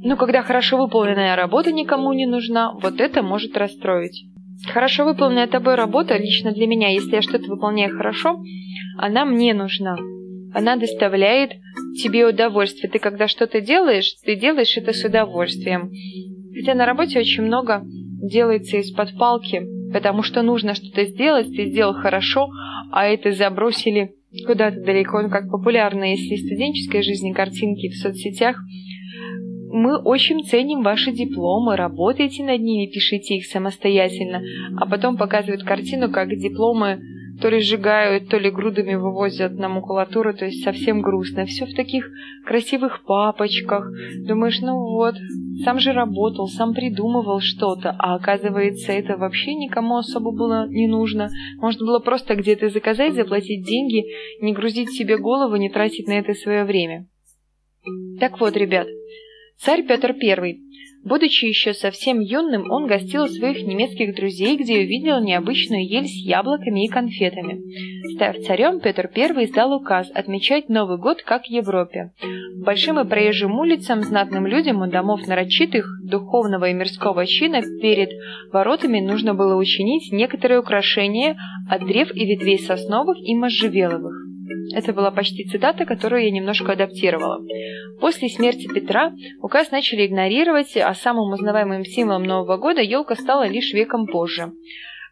Но 0.03 0.17
когда 0.17 0.43
хорошо 0.43 0.76
выполненная 0.76 1.35
работа 1.35 1.73
никому 1.73 2.12
не 2.12 2.26
нужна, 2.26 2.73
вот 2.75 3.00
это 3.00 3.23
может 3.23 3.57
расстроить. 3.57 4.26
Хорошо 4.67 5.05
выполненная 5.05 5.47
тобой 5.47 5.75
работа, 5.75 6.17
лично 6.17 6.53
для 6.53 6.67
меня, 6.67 6.88
если 6.91 7.17
я 7.17 7.23
что-то 7.23 7.50
выполняю 7.50 7.97
хорошо, 7.97 8.38
она 8.99 9.25
мне 9.25 9.55
нужна. 9.55 9.97
Она 10.53 10.76
доставляет 10.76 11.53
тебе 12.00 12.26
удовольствие. 12.26 12.91
Ты 12.91 12.99
когда 12.99 13.29
что-то 13.29 13.61
делаешь, 13.61 14.14
ты 14.25 14.37
делаешь 14.37 14.76
это 14.76 14.93
с 14.93 15.05
удовольствием. 15.05 15.91
Хотя 16.55 16.75
на 16.75 16.87
работе 16.87 17.19
очень 17.19 17.43
много 17.43 17.83
делается 17.85 18.76
из-под 18.79 19.19
палки, 19.19 19.62
потому 19.93 20.23
что 20.23 20.43
нужно 20.43 20.75
что-то 20.75 21.05
сделать, 21.05 21.55
ты 21.55 21.67
сделал 21.67 21.95
хорошо, 21.95 22.49
а 22.93 23.07
это 23.07 23.33
забросили 23.33 24.14
куда-то 24.47 24.81
далеко, 24.81 25.23
ну, 25.23 25.31
как 25.31 25.50
популярно, 25.50 26.05
если 26.05 26.37
студенческой 26.37 27.03
жизни 27.03 27.33
картинки 27.33 27.88
в 27.88 27.97
соцсетях. 27.97 28.57
Мы 29.73 30.00
очень 30.00 30.45
ценим 30.45 30.83
ваши 30.83 31.12
дипломы, 31.12 31.76
работайте 31.76 32.45
над 32.45 32.61
ними, 32.61 32.91
пишите 32.91 33.37
их 33.37 33.47
самостоятельно, 33.47 34.43
а 34.76 34.87
потом 34.87 35.17
показывают 35.17 35.64
картину, 35.64 36.11
как 36.11 36.29
дипломы 36.29 37.00
то 37.41 37.49
ли 37.49 37.61
сжигают, 37.61 38.29
то 38.29 38.38
ли 38.38 38.50
грудами 38.50 38.95
вывозят 38.95 39.53
на 39.59 39.69
макулатуру, 39.69 40.35
то 40.35 40.45
есть 40.45 40.62
совсем 40.62 41.03
грустно. 41.03 41.47
Все 41.47 41.67
в 41.67 41.75
таких 41.75 42.09
красивых 42.45 43.05
папочках. 43.05 43.91
Думаешь, 44.26 44.61
ну 44.61 44.79
вот, 44.79 45.14
сам 45.64 45.79
же 45.79 45.93
работал, 45.93 46.49
сам 46.49 46.75
придумывал 46.75 47.41
что-то, 47.41 47.95
а 47.99 48.14
оказывается, 48.14 48.93
это 48.93 49.17
вообще 49.17 49.55
никому 49.55 49.97
особо 49.97 50.31
было 50.31 50.69
не 50.69 50.87
нужно. 50.87 51.31
Можно 51.59 51.87
было 51.87 51.99
просто 51.99 52.35
где-то 52.35 52.69
заказать, 52.69 53.14
заплатить 53.14 53.67
деньги, 53.67 54.05
не 54.41 54.53
грузить 54.53 54.91
себе 54.91 55.19
голову, 55.19 55.57
не 55.57 55.71
тратить 55.71 56.07
на 56.07 56.19
это 56.19 56.35
свое 56.35 56.64
время. 56.64 57.07
Так 58.21 58.41
вот, 58.41 58.57
ребят, 58.57 58.87
царь 59.59 59.87
Петр 59.87 60.14
I 60.23 60.63
Будучи 61.04 61.44
еще 61.44 61.75
совсем 61.75 62.18
юным, 62.18 62.70
он 62.70 62.87
гостил 62.87 63.25
у 63.25 63.28
своих 63.28 63.66
немецких 63.66 64.14
друзей, 64.16 64.56
где 64.56 64.78
увидел 64.78 65.20
необычную 65.20 65.87
ель 65.87 66.06
с 66.06 66.25
яблоками 66.25 66.87
и 66.87 66.88
конфетами. 66.88 67.61
Став 68.14 68.38
царем, 68.38 68.80
Петр 68.80 69.11
I 69.14 69.44
издал 69.44 69.75
указ 69.75 70.11
отмечать 70.14 70.70
Новый 70.70 70.96
год 70.96 71.23
как 71.23 71.42
в 71.44 71.50
Европе. 71.50 72.12
Большим 72.56 72.99
и 72.99 73.06
проезжим 73.06 73.58
улицам, 73.58 74.00
знатным 74.00 74.46
людям 74.46 74.80
у 74.80 74.87
домов 74.87 75.26
нарочитых, 75.26 75.84
духовного 76.02 76.70
и 76.70 76.73
мирского 76.73 77.26
чина 77.26 77.61
перед 77.82 78.08
воротами 78.50 79.00
нужно 79.00 79.34
было 79.34 79.56
учинить 79.56 80.11
некоторые 80.11 80.61
украшения 80.61 81.37
от 81.68 81.87
древ 81.87 82.14
и 82.14 82.25
ветвей 82.25 82.58
сосновых 82.58 83.18
и 83.20 83.34
можжевеловых. 83.34 84.24
Это 84.74 84.92
была 84.92 85.10
почти 85.10 85.44
цитата, 85.44 85.84
которую 85.84 86.24
я 86.24 86.30
немножко 86.30 86.72
адаптировала. 86.72 87.44
После 88.00 88.28
смерти 88.28 88.68
Петра 88.72 89.12
указ 89.40 89.70
начали 89.70 90.06
игнорировать, 90.06 90.76
а 90.76 90.94
самым 90.94 91.32
узнаваемым 91.32 91.84
символом 91.84 92.24
Нового 92.24 92.57
года 92.57 92.80
елка 92.80 93.14
стала 93.14 93.46
лишь 93.46 93.72
веком 93.72 94.07
позже. 94.07 94.52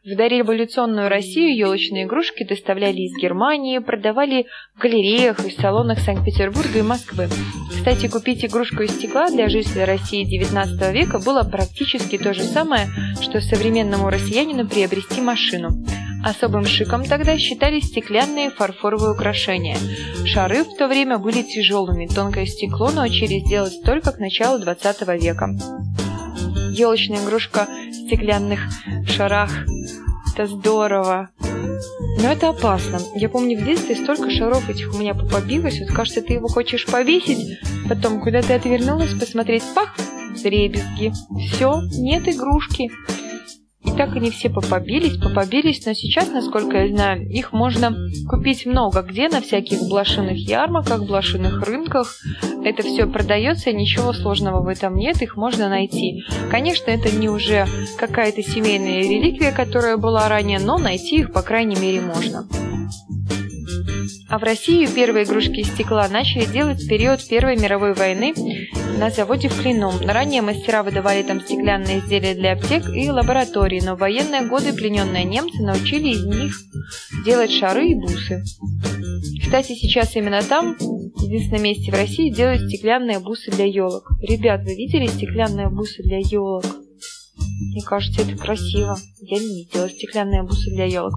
В 0.05 0.17
дореволюционную 0.17 1.09
Россию 1.09 1.57
елочные 1.57 2.07
игрушки 2.07 2.43
доставляли 2.43 3.03
из 3.03 3.17
Германии, 3.23 3.79
продавали 3.79 4.47
в 4.75 4.81
галереях 4.81 5.47
и 5.47 5.51
салонах 5.53 6.01
Санкт-Петербурга 6.01 6.81
и 6.81 6.83
Москвы. 6.83 7.29
Кстати, 7.71 8.09
купить 8.09 8.45
игрушку 8.45 8.83
из 8.83 8.91
стекла 8.91 9.31
для 9.31 9.49
жителя 9.49 9.87
России 9.87 10.27
XIX 10.27 10.93
века 10.93 11.21
было 11.25 11.45
практически 11.45 12.19
то 12.19 12.35
же 12.35 12.43
самое, 12.43 12.89
что 13.21 13.41
современному 13.41 14.11
россиянину 14.11 14.69
приобрести 14.69 15.21
машину. 15.21 15.69
Особым 16.25 16.65
шиком 16.65 17.05
тогда 17.05 17.37
считались 17.37 17.87
стеклянные 17.87 18.51
фарфоровые 18.51 19.13
украшения. 19.13 19.77
Шары 20.25 20.65
в 20.65 20.77
то 20.77 20.87
время 20.87 21.19
были 21.19 21.43
тяжелыми, 21.43 22.07
тонкое 22.07 22.47
стекло 22.47 22.91
научились 22.91 23.45
делать 23.49 23.83
только 23.85 24.13
к 24.13 24.19
началу 24.19 24.63
XX 24.63 25.19
века. 25.19 25.51
Елочная 26.71 27.25
игрушка 27.25 27.67
в 27.67 28.07
стеклянных 28.07 28.61
шарах 29.07 29.51
это 30.33 30.47
здорово. 30.47 31.29
Но 32.23 32.31
это 32.31 32.51
опасно. 32.51 33.01
Я 33.15 33.29
помню, 33.29 33.59
в 33.59 33.65
детстве 33.65 33.97
столько 33.97 34.31
шаров 34.31 34.71
этих 34.71 34.95
у 34.95 34.99
меня 34.99 35.15
побилось. 35.15 35.81
Вот 35.81 35.91
кажется, 35.91 36.23
ты 36.23 36.35
его 36.35 36.49
хочешь 36.49 36.87
повесить, 36.87 37.59
потом 37.89 38.21
куда 38.21 38.43
ты 38.43 38.55
отвернулась, 38.55 39.13
посмотреть, 39.13 39.65
пах, 39.75 39.95
дребезги. 40.43 41.13
Все, 41.49 41.83
нет 41.99 42.29
игрушки. 42.29 42.91
И 43.85 43.91
так 43.91 44.15
они 44.17 44.31
все 44.31 44.49
попобились, 44.49 45.17
попобились, 45.17 45.85
но 45.87 45.93
сейчас, 45.93 46.31
насколько 46.31 46.79
я 46.79 46.89
знаю, 46.89 47.29
их 47.29 47.53
можно 47.53 47.97
купить 48.29 48.65
много 48.65 49.03
где, 49.03 49.29
на 49.29 49.41
всяких 49.41 49.81
блошиных 49.89 50.37
ярмарках, 50.37 51.05
блошиных 51.05 51.63
рынках. 51.63 52.17
Это 52.65 52.83
все 52.83 53.07
продается, 53.07 53.73
ничего 53.73 54.13
сложного 54.13 54.63
в 54.63 54.69
этом 54.69 54.95
нет, 54.95 55.21
их 55.21 55.37
можно 55.37 55.69
найти. 55.69 56.25
Конечно, 56.51 56.91
это 56.91 57.11
не 57.11 57.29
уже 57.29 57.67
какая-то 57.99 58.43
семейная 58.43 59.03
реликвия, 59.03 59.53
которая 59.53 59.97
была 59.97 60.29
ранее, 60.29 60.61
но 60.61 60.79
найти 60.79 61.21
их, 61.21 61.33
по 61.33 61.43
крайней 61.43 61.77
мере, 61.77 62.01
можно. 62.01 62.47
А 64.33 64.39
в 64.39 64.45
России 64.45 64.87
первые 64.87 65.27
игрушки 65.27 65.61
из 65.61 65.69
стекла 65.69 66.09
начали 66.09 66.47
делать 66.47 66.83
в 66.83 66.89
период 66.89 67.21
Первой 67.29 67.55
мировой 67.55 67.93
войны 67.93 68.33
на 68.99 69.11
заводе 69.11 69.51
в 69.51 69.61
Клину. 69.61 69.93
Ранее 70.07 70.41
мастера 70.41 70.83
выдавали 70.83 71.23
там 71.23 71.43
стеклянные 71.43 71.99
изделия 71.99 72.35
для 72.35 72.55
аптек 72.55 72.89
и 72.89 73.11
лабораторий, 73.11 73.83
но 73.83 73.95
в 73.95 73.99
военные 73.99 74.41
годы 74.49 74.73
плененные 74.73 75.25
немцы 75.25 75.63
научили 75.63 76.09
из 76.15 76.25
них 76.25 76.55
делать 77.27 77.53
шары 77.53 77.89
и 77.89 77.95
бусы. 77.95 78.43
Кстати, 79.39 79.75
сейчас 79.75 80.17
именно 80.17 80.41
там, 80.41 80.79
в 80.79 81.23
единственном 81.23 81.65
месте 81.65 81.93
в 81.93 81.95
России, 81.95 82.33
делают 82.33 82.63
стеклянные 82.63 83.19
бусы 83.19 83.51
для 83.51 83.67
елок. 83.67 84.13
Ребят, 84.23 84.63
вы 84.63 84.75
видели 84.77 85.09
стеклянные 85.09 85.69
бусы 85.69 86.03
для 86.03 86.21
елок? 86.21 86.65
Мне 87.73 87.83
кажется, 87.83 88.23
это 88.23 88.37
красиво. 88.37 88.99
Я 89.21 89.39
не 89.39 89.65
видела 89.65 89.89
стеклянные 89.89 90.43
бусы 90.43 90.71
для 90.71 90.85
елок. 90.85 91.15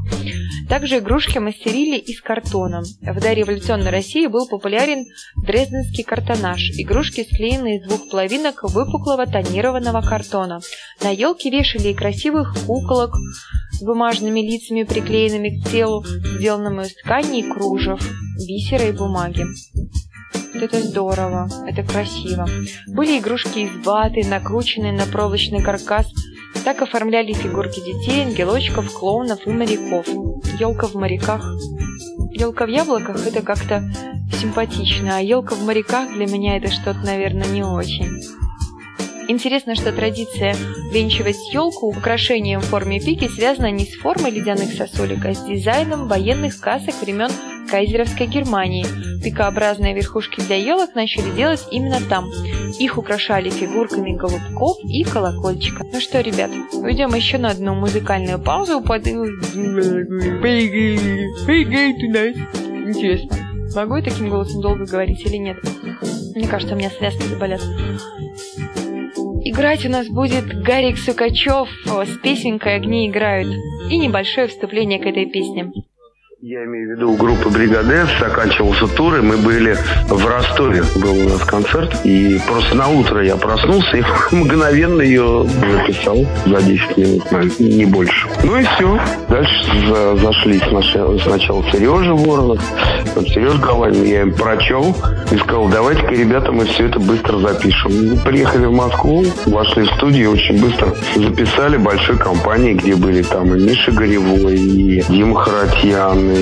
Также 0.70 1.00
игрушки 1.00 1.38
мастерили 1.38 1.98
из 1.98 2.22
картона. 2.22 2.84
В 3.02 3.20
дореволюционной 3.20 3.92
России 3.92 4.28
был 4.28 4.48
популярен 4.48 5.06
дрезденский 5.46 6.04
картонаж. 6.04 6.72
Игрушки 6.78 7.24
склеены 7.24 7.78
из 7.78 7.88
двух 7.88 8.10
половинок 8.10 8.64
выпуклого 8.64 9.26
тонированного 9.26 10.02
картона. 10.02 10.62
На 11.04 11.10
елке 11.10 11.50
вешали 11.50 11.90
и 11.90 11.94
красивых 11.94 12.56
куколок 12.66 13.16
с 13.72 13.84
бумажными 13.84 14.40
лицами, 14.40 14.84
приклеенными 14.84 15.62
к 15.62 15.70
телу, 15.70 16.06
сделанными 16.06 16.84
из 16.84 16.96
ткани 16.96 17.40
и 17.40 17.52
кружев, 17.52 18.02
бисера 18.38 18.88
и 18.88 18.92
бумаги. 18.92 19.46
Вот 20.54 20.64
это 20.64 20.82
здорово, 20.82 21.50
это 21.68 21.84
красиво. 21.84 22.48
Были 22.88 23.20
игрушки 23.20 23.60
из 23.60 23.86
ваты, 23.86 24.26
накрученные 24.26 24.94
на 24.94 25.06
проволочный 25.06 25.62
каркас. 25.62 26.08
Так 26.64 26.82
оформляли 26.82 27.34
фигурки 27.34 27.80
детей, 27.80 28.24
ангелочков, 28.24 28.92
клоунов 28.92 29.46
и 29.46 29.52
моряков. 29.52 30.08
Елка 30.60 30.88
в 30.88 30.96
моряках. 30.96 31.46
Елка 32.32 32.66
в 32.66 32.70
яблоках 32.70 33.28
это 33.28 33.42
как-то 33.42 33.84
симпатично, 34.34 35.18
а 35.18 35.22
елка 35.22 35.56
в 35.56 35.64
моряках 35.64 36.14
для 36.14 36.26
меня 36.26 36.58
это 36.58 36.72
что-то, 36.72 37.00
наверное, 37.00 37.48
не 37.48 37.64
очень. 37.64 38.22
Интересно, 39.28 39.76
что 39.76 39.92
традиция 39.92 40.56
венчивать 40.92 41.38
елку 41.52 41.88
украшением 41.88 42.60
в 42.60 42.66
форме 42.66 43.00
пики 43.00 43.28
связана 43.28 43.72
не 43.72 43.86
с 43.86 43.96
формой 43.96 44.30
ледяных 44.32 44.72
сосулек, 44.74 45.26
а 45.26 45.34
с 45.34 45.44
дизайном 45.44 46.08
военных 46.08 46.60
касок 46.60 47.02
времен 47.02 47.32
кайзеровской 47.70 48.28
Германии. 48.28 48.86
Пикообразные 49.24 49.96
верхушки 49.96 50.42
для 50.42 50.58
елок 50.58 50.94
начали 50.94 51.32
делать 51.36 51.66
именно 51.72 52.00
там. 52.08 52.30
Их 52.80 53.00
украшали 53.00 53.50
фигурками 53.50 54.16
голубков 54.16 54.78
и 54.84 55.04
колокольчика. 55.04 55.84
Ну 55.92 56.00
что, 56.00 56.22
ребят, 56.22 56.52
уйдем 56.74 57.16
еще 57.16 57.40
на 57.40 57.50
одну 57.50 57.74
музыкальную 57.74 58.38
паузу. 58.38 58.82
Под... 58.82 59.08
Интересно, 62.88 63.36
могу 63.76 63.96
я 63.96 64.04
таким 64.04 64.30
голосом 64.30 64.62
долго 64.62 64.86
говорить 64.86 65.26
или 65.26 65.38
нет? 65.38 65.58
Мне 66.36 66.48
кажется, 66.48 66.76
у 66.76 66.78
меня 66.78 66.92
связки 66.92 67.24
заболят. 67.24 67.62
Играть 69.48 69.86
у 69.86 69.90
нас 69.90 70.08
будет 70.08 70.64
Гарик 70.64 70.98
Сукачев 70.98 71.70
с 71.86 72.18
песенкой 72.18 72.78
«Огни 72.78 73.08
играют» 73.08 73.48
и 73.92 73.96
небольшое 73.96 74.48
вступление 74.48 74.98
к 74.98 75.06
этой 75.06 75.28
песне. 75.28 75.72
Я 76.48 76.64
имею 76.64 76.90
в 76.90 76.92
виду 76.92 77.14
группу 77.14 77.50
«Бригадес», 77.50 78.08
заканчивался 78.20 78.86
тур, 78.86 79.16
и 79.16 79.22
мы 79.22 79.36
были 79.36 79.76
в 80.08 80.28
Ростове, 80.28 80.84
был 80.96 81.26
у 81.26 81.30
нас 81.30 81.44
концерт, 81.44 81.92
и 82.04 82.40
просто 82.48 82.76
на 82.76 82.88
утро 82.88 83.26
я 83.26 83.36
проснулся 83.36 83.98
и 83.98 84.04
мгновенно 84.36 85.02
ее 85.02 85.48
записал 85.48 86.24
за 86.46 86.62
10 86.62 86.98
минут, 86.98 87.60
не 87.60 87.86
больше. 87.86 88.28
Ну 88.44 88.60
и 88.60 88.64
все. 88.64 89.00
Дальше 89.28 89.88
за, 89.88 90.18
зашли 90.18 90.62
сначала, 90.70 91.64
Сережа 91.72 92.14
Воронов, 92.14 92.62
Сережа 93.26 93.58
Галанин, 93.58 94.04
я 94.04 94.22
им 94.22 94.32
прочел 94.32 94.96
и 95.32 95.38
сказал, 95.38 95.68
давайте-ка, 95.70 96.14
ребята, 96.14 96.52
мы 96.52 96.66
все 96.66 96.86
это 96.86 97.00
быстро 97.00 97.40
запишем. 97.40 97.92
Мы 98.12 98.18
приехали 98.18 98.68
в 98.68 98.72
Москву, 98.72 99.26
вошли 99.48 99.82
в 99.82 99.96
студию, 99.96 100.30
очень 100.30 100.62
быстро 100.62 100.94
записали 101.16 101.78
большой 101.78 102.20
компании, 102.20 102.74
где 102.74 102.96
были 102.96 103.24
там 103.24 103.56
и 103.56 103.60
Миша 103.60 103.92
Горевой, 103.92 104.58
и 104.58 105.02
Дима 105.10 105.40
Харатьян, 105.40 106.35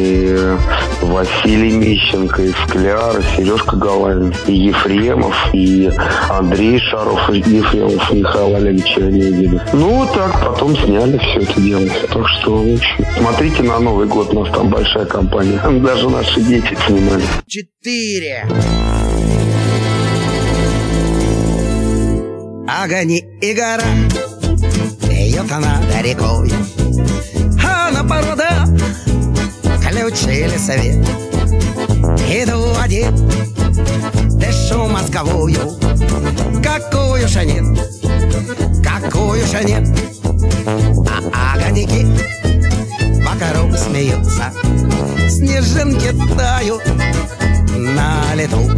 Василий 1.02 1.72
Мищенко, 1.74 2.42
и 2.42 2.52
Скляр, 2.52 3.20
и 3.20 3.24
Сережка 3.36 3.76
Галанин, 3.76 4.34
и 4.48 4.54
Ефремов, 4.54 5.36
и 5.54 5.92
Андрей 6.30 6.80
Шаров, 6.80 7.30
и 7.30 7.38
Ефремов, 7.38 8.12
и 8.12 8.16
Михаил 8.20 8.56
Олегович 8.56 8.98
Леонидов. 8.98 9.62
Ну, 9.74 10.08
так, 10.14 10.46
потом 10.46 10.76
сняли 10.76 11.18
все 11.18 11.42
это 11.42 11.62
дело. 11.62 11.88
Так 12.12 12.28
что, 12.28 12.62
общем, 12.62 13.06
смотрите 13.18 13.64
на 13.64 13.80
Новый 13.80 14.08
год, 14.08 14.34
у 14.34 14.44
нас 14.44 14.54
там 14.54 14.70
большая 14.70 15.06
компания. 15.06 15.60
Даже 15.84 16.10
наши 16.10 16.42
дети 16.42 16.78
снимали. 16.88 17.24
Четыре. 17.48 18.46
Огонь 22.66 23.20
и 23.42 23.54
гора 23.54 23.84
Бьет 25.08 25.52
она 25.52 25.82
рекой 26.02 26.52
А 27.64 27.92
на 27.92 28.04
порода 29.94 30.10
включили 30.10 30.58
свет 30.58 31.06
Иду 32.30 32.76
один, 32.82 33.16
дышу 34.38 34.88
мозговую. 34.88 35.60
Какую 36.64 37.28
же 37.28 37.46
нет, 37.46 37.64
какую 38.84 39.46
же 39.46 39.64
нет 39.64 39.88
А 41.34 41.56
огоньки 41.56 42.06
вокруг 43.24 43.78
смеются 43.78 44.52
Снежинки 45.30 46.12
тают 46.38 46.84
на 47.76 48.34
лету. 48.36 48.72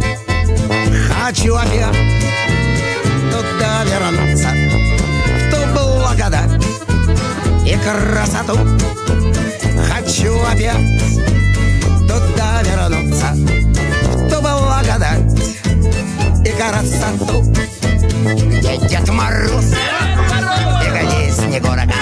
Хочу 1.08 1.54
опять 1.54 1.96
туда 3.30 3.84
вернуться 3.84 4.48
В 5.38 5.50
ту 5.50 6.02
благодать 6.02 6.62
и 7.64 7.76
красоту 7.76 8.58
Хочу 10.06 10.40
опять 10.40 11.18
туда 12.02 12.62
вернуться 12.62 13.34
ту 14.30 14.40
благодать 14.40 15.34
и 16.44 16.50
красоту. 16.52 17.42
Где 18.22 18.76
Дед 18.86 19.08
Мороз? 19.08 19.72
И 20.84 20.90
гони 20.90 21.32
Снегурка 21.32 21.95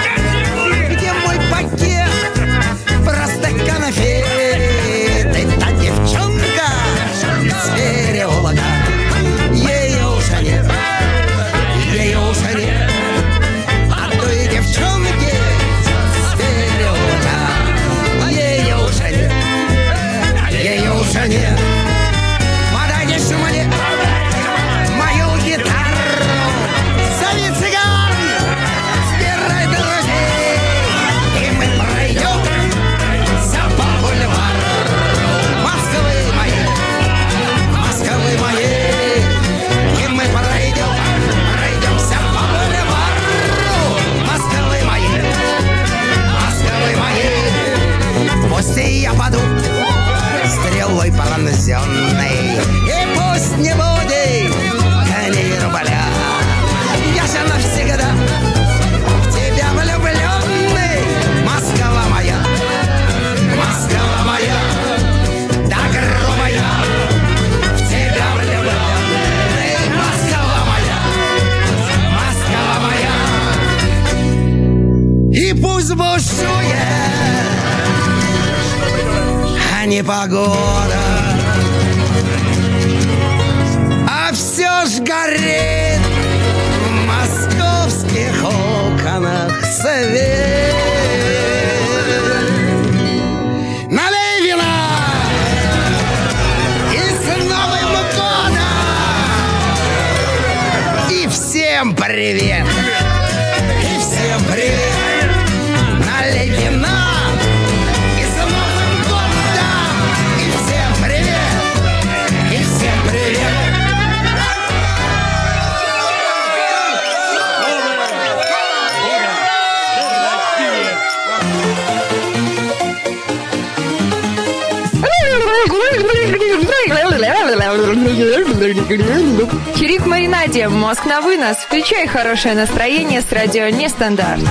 Чирик 128.86 130.02
в 130.02 130.06
маринаде, 130.06 130.68
мозг 130.68 131.06
на 131.06 131.22
вынос. 131.22 131.56
Включай 131.56 132.06
хорошее 132.06 132.54
настроение 132.54 133.22
с 133.22 133.32
радио 133.32 133.70
Нестандарт. 133.70 134.42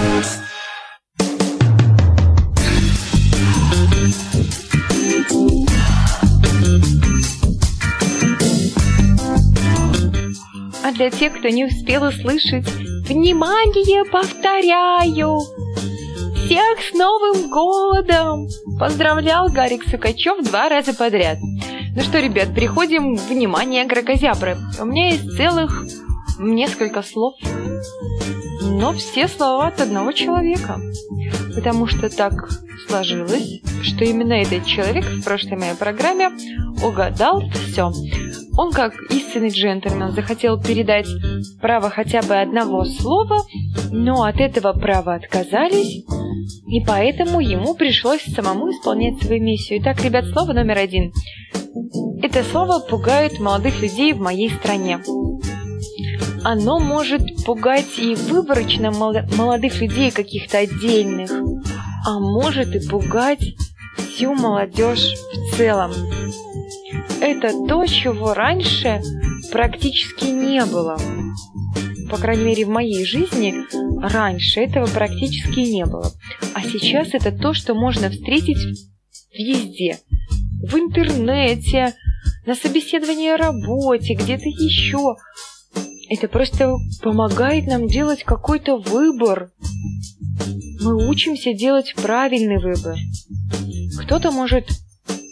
А 10.84 10.92
для 10.94 11.12
тех, 11.12 11.38
кто 11.38 11.50
не 11.50 11.66
успел 11.66 12.04
услышать, 12.06 12.68
внимание, 13.08 14.04
повторяю! 14.10 15.42
Всех 16.46 16.80
с 16.90 16.94
Новым 16.96 17.52
годом! 17.52 18.48
Поздравлял 18.80 19.50
Гарик 19.50 19.84
Сукачев 19.84 20.44
два 20.44 20.70
раза 20.70 20.96
подряд. 20.96 21.38
Ну 21.96 22.02
что, 22.02 22.20
ребят, 22.20 22.56
переходим 22.56 23.16
к 23.16 23.30
внимание 23.30 23.86
Гракозябры. 23.86 24.58
У 24.80 24.86
меня 24.86 25.12
есть 25.12 25.38
целых 25.38 25.86
несколько 26.40 27.04
слов, 27.04 27.36
но 28.84 28.92
все 28.92 29.30
слова 29.30 29.68
от 29.68 29.80
одного 29.80 30.12
человека. 30.12 30.78
Потому 31.56 31.88
что 31.88 32.10
так 32.10 32.50
сложилось, 32.86 33.62
что 33.82 34.04
именно 34.04 34.34
этот 34.34 34.66
человек 34.66 35.06
в 35.06 35.24
прошлой 35.24 35.58
моей 35.58 35.76
программе 35.76 36.32
угадал 36.84 37.44
все. 37.50 37.94
Он, 38.58 38.74
как 38.74 38.94
истинный 39.10 39.52
джентльмен, 39.52 40.12
захотел 40.12 40.62
передать 40.62 41.08
право 41.62 41.90
хотя 41.90 42.24
бы 42.24 42.36
одного 42.36 42.84
слова, 42.84 43.46
но 43.90 44.24
от 44.24 44.42
этого 44.42 44.74
права 44.74 45.16
отказались, 45.16 46.04
и 46.68 46.84
поэтому 46.86 47.40
ему 47.40 47.76
пришлось 47.76 48.26
самому 48.36 48.70
исполнять 48.70 49.24
свою 49.24 49.42
миссию. 49.42 49.80
Итак, 49.82 50.04
ребят, 50.04 50.26
слово 50.26 50.52
номер 50.52 50.80
один. 50.80 51.14
Это 52.22 52.44
слово 52.44 52.80
пугает 52.80 53.40
молодых 53.40 53.82
людей 53.82 54.12
в 54.12 54.20
моей 54.20 54.50
стране. 54.50 55.00
Оно 56.44 56.80
может 56.80 57.46
пугать 57.46 57.98
и 57.98 58.16
выборочно 58.16 58.92
мол- 58.92 59.26
молодых 59.38 59.80
людей 59.82 60.12
каких-то 60.12 60.60
отдельных, 60.60 61.32
а 62.06 62.20
может 62.20 62.76
и 62.76 62.88
пугать 62.88 63.56
всю 63.98 64.34
молодежь 64.34 65.16
в 65.16 65.58
целом. 65.58 65.92
Это 67.22 67.50
то, 67.68 67.86
чего 67.86 68.34
раньше 68.34 69.02
практически 69.52 70.26
не 70.26 70.66
было. 70.66 70.98
По 72.10 72.18
крайней 72.18 72.44
мере, 72.44 72.66
в 72.66 72.70
моей 72.70 73.06
жизни 73.06 73.56
раньше 74.02 74.60
этого 74.60 74.88
практически 74.88 75.62
не 75.62 75.86
было. 75.86 76.12
А 76.54 76.62
сейчас 76.62 77.14
это 77.14 77.32
то, 77.32 77.54
что 77.54 77.74
можно 77.74 78.10
встретить 78.10 78.58
везде. 79.34 80.00
В 80.62 80.76
интернете, 80.76 81.96
на 82.46 82.56
собеседовании 82.56 83.32
о 83.32 83.38
работе, 83.38 84.16
где-то 84.16 84.48
еще. 84.48 85.16
Это 86.14 86.28
просто 86.28 86.78
помогает 87.02 87.66
нам 87.66 87.88
делать 87.88 88.24
какой-то 88.24 88.78
выбор. 88.78 89.52
Мы 90.80 91.10
учимся 91.10 91.54
делать 91.54 91.96
правильный 91.96 92.62
выбор. 92.62 92.96
Кто-то 94.04 94.30
может 94.30 94.70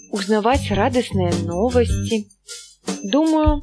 узнавать 0.09 0.71
радостные 0.71 1.31
новости. 1.43 2.27
Думаю, 3.03 3.61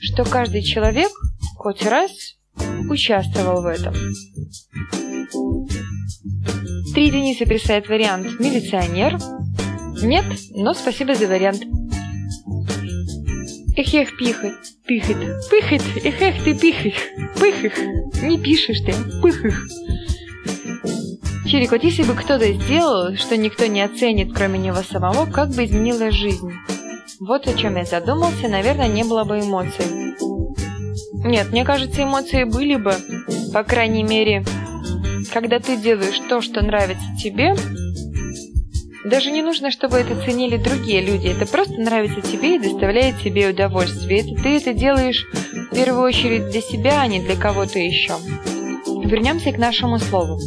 что 0.00 0.24
каждый 0.24 0.62
человек 0.62 1.10
хоть 1.58 1.84
раз 1.84 2.10
участвовал 2.88 3.60
в 3.60 3.66
этом. 3.66 3.94
Три 6.94 7.08
единицы 7.08 7.44
присылает 7.44 7.88
вариант 7.90 8.40
«милиционер». 8.40 9.18
Нет, 10.02 10.24
но 10.52 10.72
спасибо 10.72 11.14
за 11.14 11.26
вариант. 11.26 11.62
Эх, 13.76 13.92
эх, 13.92 14.16
пихать, 14.16 14.54
пихать, 14.86 15.16
пыхать, 15.50 15.82
эх, 16.04 16.44
ты 16.44 16.54
пихать, 16.54 16.94
пыхах, 17.36 17.72
не 18.22 18.38
пишешь 18.38 18.80
ты, 18.80 18.94
пыхах. 19.20 19.66
Чирик, 21.44 21.72
вот 21.72 21.82
если 21.82 22.04
бы 22.04 22.14
кто-то 22.14 22.52
сделал, 22.52 23.16
что 23.16 23.36
никто 23.36 23.66
не 23.66 23.82
оценит, 23.82 24.32
кроме 24.32 24.60
него 24.60 24.76
самого, 24.76 25.26
как 25.26 25.48
бы 25.50 25.64
изменилась 25.64 26.14
жизнь? 26.14 26.52
Вот 27.18 27.48
о 27.48 27.54
чем 27.54 27.76
я 27.76 27.84
задумался, 27.84 28.46
наверное, 28.46 28.86
не 28.86 29.02
было 29.02 29.24
бы 29.24 29.40
эмоций. 29.40 30.14
Нет, 31.24 31.50
мне 31.50 31.64
кажется, 31.64 32.04
эмоции 32.04 32.44
были 32.44 32.76
бы, 32.76 32.94
по 33.52 33.64
крайней 33.64 34.04
мере, 34.04 34.44
когда 35.32 35.58
ты 35.58 35.76
делаешь 35.76 36.20
то, 36.28 36.40
что 36.40 36.64
нравится 36.64 37.06
тебе, 37.20 37.56
даже 39.04 39.30
не 39.30 39.42
нужно, 39.42 39.70
чтобы 39.70 39.98
это 39.98 40.18
ценили 40.24 40.56
другие 40.56 41.02
люди. 41.02 41.28
Это 41.28 41.46
просто 41.46 41.74
нравится 41.74 42.22
тебе 42.22 42.56
и 42.56 42.58
доставляет 42.58 43.20
тебе 43.22 43.50
удовольствие. 43.50 44.20
Это 44.20 44.42
ты 44.42 44.56
это 44.56 44.72
делаешь 44.72 45.26
в 45.70 45.74
первую 45.74 46.02
очередь 46.02 46.50
для 46.50 46.62
себя, 46.62 47.02
а 47.02 47.06
не 47.06 47.20
для 47.20 47.36
кого-то 47.36 47.78
еще. 47.78 48.14
Вернемся 49.04 49.52
к 49.52 49.58
нашему 49.58 49.98
слову. 49.98 50.38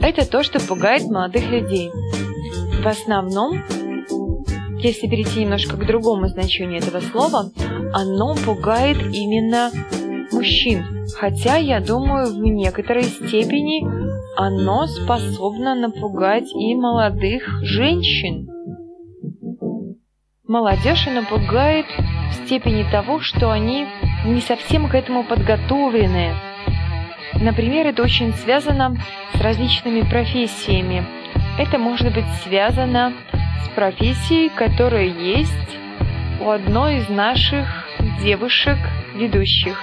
Это 0.00 0.24
то, 0.24 0.44
что 0.44 0.60
пугает 0.60 1.04
молодых 1.04 1.50
людей. 1.50 1.90
В 2.80 2.86
основном, 2.86 3.64
если 4.78 5.08
перейти 5.08 5.40
немножко 5.40 5.76
к 5.76 5.84
другому 5.84 6.28
значению 6.28 6.78
этого 6.78 7.00
слова, 7.00 7.50
оно 7.92 8.36
пугает 8.36 8.98
именно 8.98 9.72
мужчин. 10.30 10.84
Хотя, 11.16 11.56
я 11.56 11.80
думаю, 11.80 12.32
в 12.32 12.38
некоторой 12.38 13.04
степени 13.04 14.05
оно 14.36 14.86
способно 14.86 15.74
напугать 15.74 16.52
и 16.54 16.74
молодых 16.74 17.42
женщин. 17.62 18.46
Молодежь 20.46 21.06
и 21.06 21.10
напугает 21.10 21.86
в 22.30 22.44
степени 22.44 22.84
того, 22.90 23.20
что 23.20 23.50
они 23.50 23.86
не 24.26 24.40
совсем 24.40 24.88
к 24.88 24.94
этому 24.94 25.24
подготовлены. 25.24 26.34
Например, 27.40 27.86
это 27.86 28.02
очень 28.02 28.32
связано 28.34 28.96
с 29.34 29.40
различными 29.40 30.02
профессиями. 30.02 31.04
Это 31.58 31.78
может 31.78 32.12
быть 32.12 32.28
связано 32.44 33.14
с 33.64 33.68
профессией, 33.74 34.50
которая 34.50 35.06
есть 35.06 35.78
у 36.40 36.50
одной 36.50 36.98
из 36.98 37.08
наших 37.08 37.66
девушек-ведущих. 38.22 39.78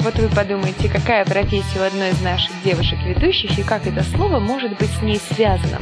Вот 0.00 0.14
вы 0.16 0.28
подумаете, 0.28 0.88
какая 0.88 1.24
профессия 1.24 1.80
у 1.80 1.82
одной 1.82 2.10
из 2.10 2.20
наших 2.20 2.50
девушек-ведущих 2.62 3.58
и 3.58 3.62
как 3.62 3.86
это 3.86 4.02
слово 4.02 4.38
может 4.38 4.76
быть 4.78 4.90
с 4.90 5.02
ней 5.02 5.20
связано 5.34 5.78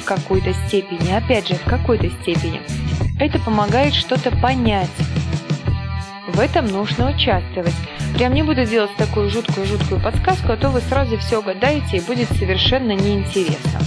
в 0.00 0.04
какой-то 0.04 0.52
степени. 0.66 1.12
Опять 1.12 1.48
же, 1.48 1.54
в 1.54 1.64
какой-то 1.64 2.08
степени. 2.22 2.60
Это 3.18 3.38
помогает 3.40 3.94
что-то 3.94 4.30
понять. 4.30 4.90
В 6.28 6.40
этом 6.40 6.66
нужно 6.66 7.10
участвовать. 7.10 7.74
Прям 8.14 8.34
не 8.34 8.42
буду 8.42 8.64
делать 8.64 8.94
такую 8.96 9.28
жуткую-жуткую 9.30 10.00
подсказку, 10.00 10.52
а 10.52 10.56
то 10.56 10.70
вы 10.70 10.80
сразу 10.80 11.18
все 11.18 11.40
угадаете 11.40 11.96
и 11.96 12.00
будет 12.00 12.28
совершенно 12.30 12.92
неинтересно. 12.92 13.80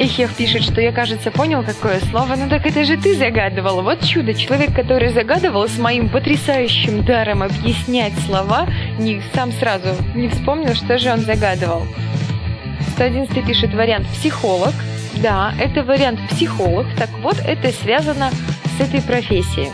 Эхех 0.00 0.34
пишет, 0.34 0.62
что 0.62 0.80
я, 0.80 0.92
кажется, 0.92 1.30
понял, 1.30 1.62
какое 1.62 2.00
слово. 2.00 2.34
Ну 2.34 2.48
так 2.48 2.64
это 2.64 2.84
же 2.84 2.96
ты 2.96 3.14
загадывал. 3.14 3.82
Вот 3.82 4.02
чудо. 4.02 4.32
Человек, 4.32 4.74
который 4.74 5.10
загадывал 5.10 5.68
с 5.68 5.76
моим 5.76 6.08
потрясающим 6.08 7.04
даром 7.04 7.42
объяснять 7.42 8.14
слова, 8.20 8.66
не, 8.98 9.20
сам 9.34 9.52
сразу 9.52 9.88
не 10.14 10.28
вспомнил, 10.28 10.74
что 10.74 10.96
же 10.96 11.12
он 11.12 11.20
загадывал. 11.20 11.86
111 12.94 13.46
пишет 13.46 13.74
вариант 13.74 14.06
«психолог». 14.08 14.72
Да, 15.16 15.52
это 15.60 15.84
вариант 15.84 16.18
«психолог». 16.30 16.86
Так 16.96 17.10
вот, 17.18 17.36
это 17.46 17.70
связано 17.70 18.30
с 18.78 18.80
этой 18.80 19.02
профессией. 19.02 19.68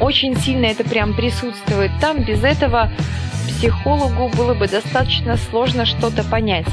Очень 0.00 0.34
сильно 0.40 0.64
это 0.64 0.82
прям 0.82 1.12
присутствует 1.12 1.90
там. 2.00 2.24
Без 2.24 2.42
этого 2.42 2.90
психологу 3.48 4.30
было 4.34 4.54
бы 4.54 4.66
достаточно 4.66 5.36
сложно 5.36 5.84
что-то 5.84 6.24
понять. 6.24 6.68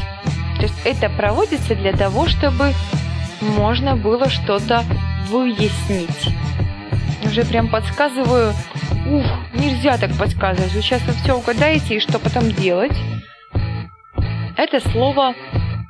То 0.61 0.67
это 0.85 1.09
проводится 1.09 1.73
для 1.73 1.91
того, 1.91 2.27
чтобы 2.27 2.73
можно 3.41 3.95
было 3.95 4.29
что-то 4.29 4.83
выяснить. 5.29 6.35
Уже 7.25 7.43
прям 7.45 7.67
подсказываю, 7.67 8.53
ух, 9.09 9.25
нельзя 9.55 9.97
так 9.97 10.11
подсказывать. 10.17 10.71
Вы 10.73 10.81
сейчас 10.83 11.01
вы 11.07 11.13
все 11.13 11.35
угадаете, 11.35 11.95
и 11.95 11.99
что 11.99 12.19
потом 12.19 12.51
делать? 12.51 12.95
Это 14.55 14.79
слово, 14.91 15.33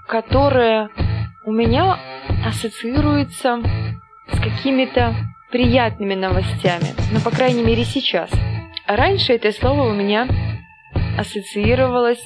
которое 0.07 0.89
у 1.43 1.51
меня 1.51 1.99
ассоциируется 2.45 3.61
с 4.31 4.39
какими-то 4.39 5.15
приятными 5.51 6.13
новостями. 6.13 6.95
Ну, 7.11 7.19
по 7.19 7.31
крайней 7.31 7.63
мере, 7.63 7.83
сейчас. 7.83 8.29
А 8.87 8.95
раньше 8.95 9.33
это 9.33 9.51
слово 9.51 9.89
у 9.89 9.93
меня 9.93 10.27
ассоциировалось 11.17 12.23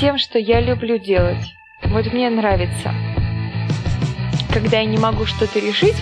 тем, 0.00 0.16
что 0.16 0.38
я 0.38 0.60
люблю 0.60 0.98
делать. 0.98 1.54
Вот 1.82 2.10
мне 2.10 2.30
нравится. 2.30 2.94
Когда 4.50 4.78
я 4.78 4.86
не 4.86 4.96
могу 4.96 5.26
что-то 5.26 5.58
решить, 5.58 5.96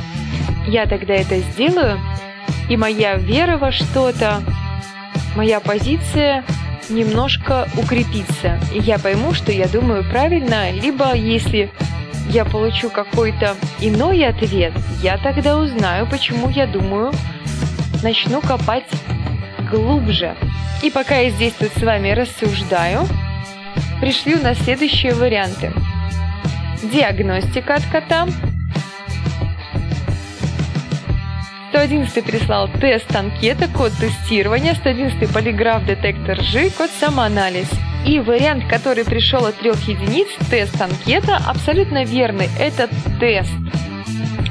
я 0.68 0.86
тогда 0.86 1.14
это 1.14 1.38
сделаю, 1.38 1.98
и 2.70 2.76
моя 2.76 3.16
вера 3.16 3.58
во 3.58 3.72
что-то, 3.72 4.40
моя 5.34 5.58
позиция 5.58 6.44
немножко 6.88 7.68
укрепится. 7.76 8.60
И 8.72 8.78
я 8.78 9.00
пойму, 9.00 9.34
что 9.34 9.50
я 9.50 9.66
думаю 9.66 10.08
правильно, 10.08 10.70
либо 10.70 11.12
если 11.16 11.72
я 12.30 12.44
получу 12.44 12.90
какой-то 12.90 13.56
иной 13.80 14.24
ответ, 14.24 14.74
я 15.02 15.18
тогда 15.18 15.58
узнаю, 15.58 16.06
почему 16.06 16.50
я 16.50 16.68
думаю, 16.68 17.12
начну 18.04 18.40
копать 18.42 18.86
глубже. 19.68 20.36
И 20.84 20.90
пока 20.90 21.16
я 21.16 21.30
здесь 21.30 21.54
тут 21.54 21.72
с 21.72 21.82
вами 21.82 22.10
рассуждаю, 22.10 23.08
пришли 24.00 24.34
у 24.34 24.42
нас 24.42 24.58
следующие 24.58 25.14
варианты. 25.14 25.72
Диагностика 26.82 27.74
от 27.74 27.84
кота. 27.86 28.26
111 31.70 32.24
прислал 32.24 32.68
тест 32.80 33.14
анкета, 33.14 33.68
код 33.68 33.92
тестирования, 34.00 34.74
111 34.74 35.32
полиграф, 35.32 35.84
детектор 35.84 36.38
G, 36.40 36.70
код 36.70 36.90
самоанализ. 36.90 37.68
И 38.06 38.20
вариант, 38.20 38.64
который 38.68 39.04
пришел 39.04 39.44
от 39.44 39.56
трех 39.56 39.80
единиц, 39.86 40.28
тест 40.50 40.80
анкета, 40.80 41.36
абсолютно 41.46 42.04
верный. 42.04 42.48
Это 42.58 42.88
тест. 43.20 43.52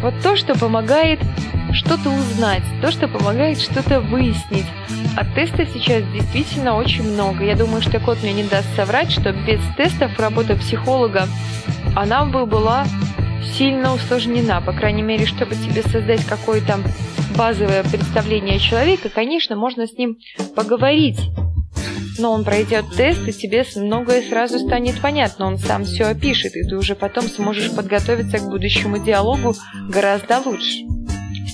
Вот 0.02 0.14
то, 0.22 0.36
что 0.36 0.58
помогает 0.58 1.20
что-то 1.78 2.10
узнать, 2.10 2.64
то, 2.82 2.92
что 2.92 3.08
помогает 3.08 3.60
что-то 3.60 4.02
выяснить. 4.02 4.66
А 5.16 5.24
тестов 5.24 5.70
сейчас 5.74 6.04
действительно 6.12 6.76
очень 6.76 7.04
много. 7.04 7.44
Я 7.44 7.56
думаю, 7.56 7.82
что 7.82 8.00
кот 8.00 8.22
мне 8.24 8.34
не 8.34 8.44
даст 8.44 8.68
соврать, 8.76 9.12
что 9.12 9.32
без 9.32 9.62
тестов 9.78 10.20
работа 10.20 10.56
психолога, 10.56 11.28
она 11.96 12.26
бы 12.26 12.46
была 12.46 12.86
сильно 13.56 13.94
усложнена. 13.94 14.62
По 14.62 14.74
крайней 14.74 15.04
мере, 15.04 15.26
чтобы 15.26 15.56
тебе 15.56 15.84
создать 15.84 16.26
какое-то 16.26 16.80
базовое 17.38 17.84
представление 17.84 18.60
человека, 18.60 19.10
конечно, 19.10 19.56
можно 19.56 19.86
с 19.88 19.94
ним 19.94 20.18
поговорить. 20.56 21.20
Но 22.18 22.32
он 22.32 22.44
пройдет 22.44 22.86
тест, 22.96 23.28
и 23.28 23.32
тебе 23.32 23.64
многое 23.76 24.24
сразу 24.28 24.58
станет 24.58 25.00
понятно. 25.00 25.46
Он 25.46 25.60
сам 25.60 25.86
все 25.86 26.06
опишет, 26.06 26.56
и 26.56 26.68
ты 26.68 26.76
уже 26.76 26.96
потом 26.96 27.26
сможешь 27.26 27.72
подготовиться 27.72 28.40
к 28.40 28.50
будущему 28.50 28.98
диалогу 28.98 29.54
гораздо 29.88 30.40
лучше. 30.44 30.97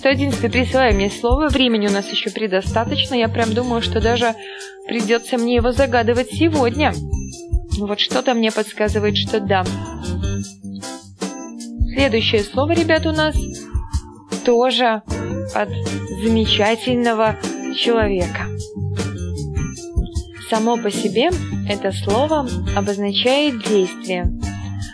111 0.04 0.52
присылай 0.52 0.94
мне 0.94 1.10
слово, 1.10 1.48
времени 1.48 1.88
у 1.88 1.90
нас 1.90 2.12
еще 2.12 2.30
предостаточно, 2.30 3.16
я 3.16 3.30
прям 3.30 3.54
думаю, 3.54 3.82
что 3.82 4.02
даже 4.02 4.36
придется 4.86 5.38
мне 5.38 5.56
его 5.56 5.72
загадывать 5.72 6.30
сегодня. 6.30 6.94
Вот 7.78 8.02
что-то 8.02 8.34
мне 8.34 8.52
подсказывает, 8.52 9.16
что 9.16 9.40
да. 9.40 9.64
Следующее 11.96 12.44
слово, 12.44 12.74
ребят, 12.74 13.06
у 13.06 13.14
нас 13.14 13.34
тоже 14.44 15.04
от 15.56 15.70
замечательного 16.22 17.38
человека. 17.74 18.48
Само 20.50 20.76
по 20.76 20.92
себе 20.92 21.30
это 21.70 21.94
слово 21.94 22.46
обозначает 22.76 23.66
действие. 23.66 24.26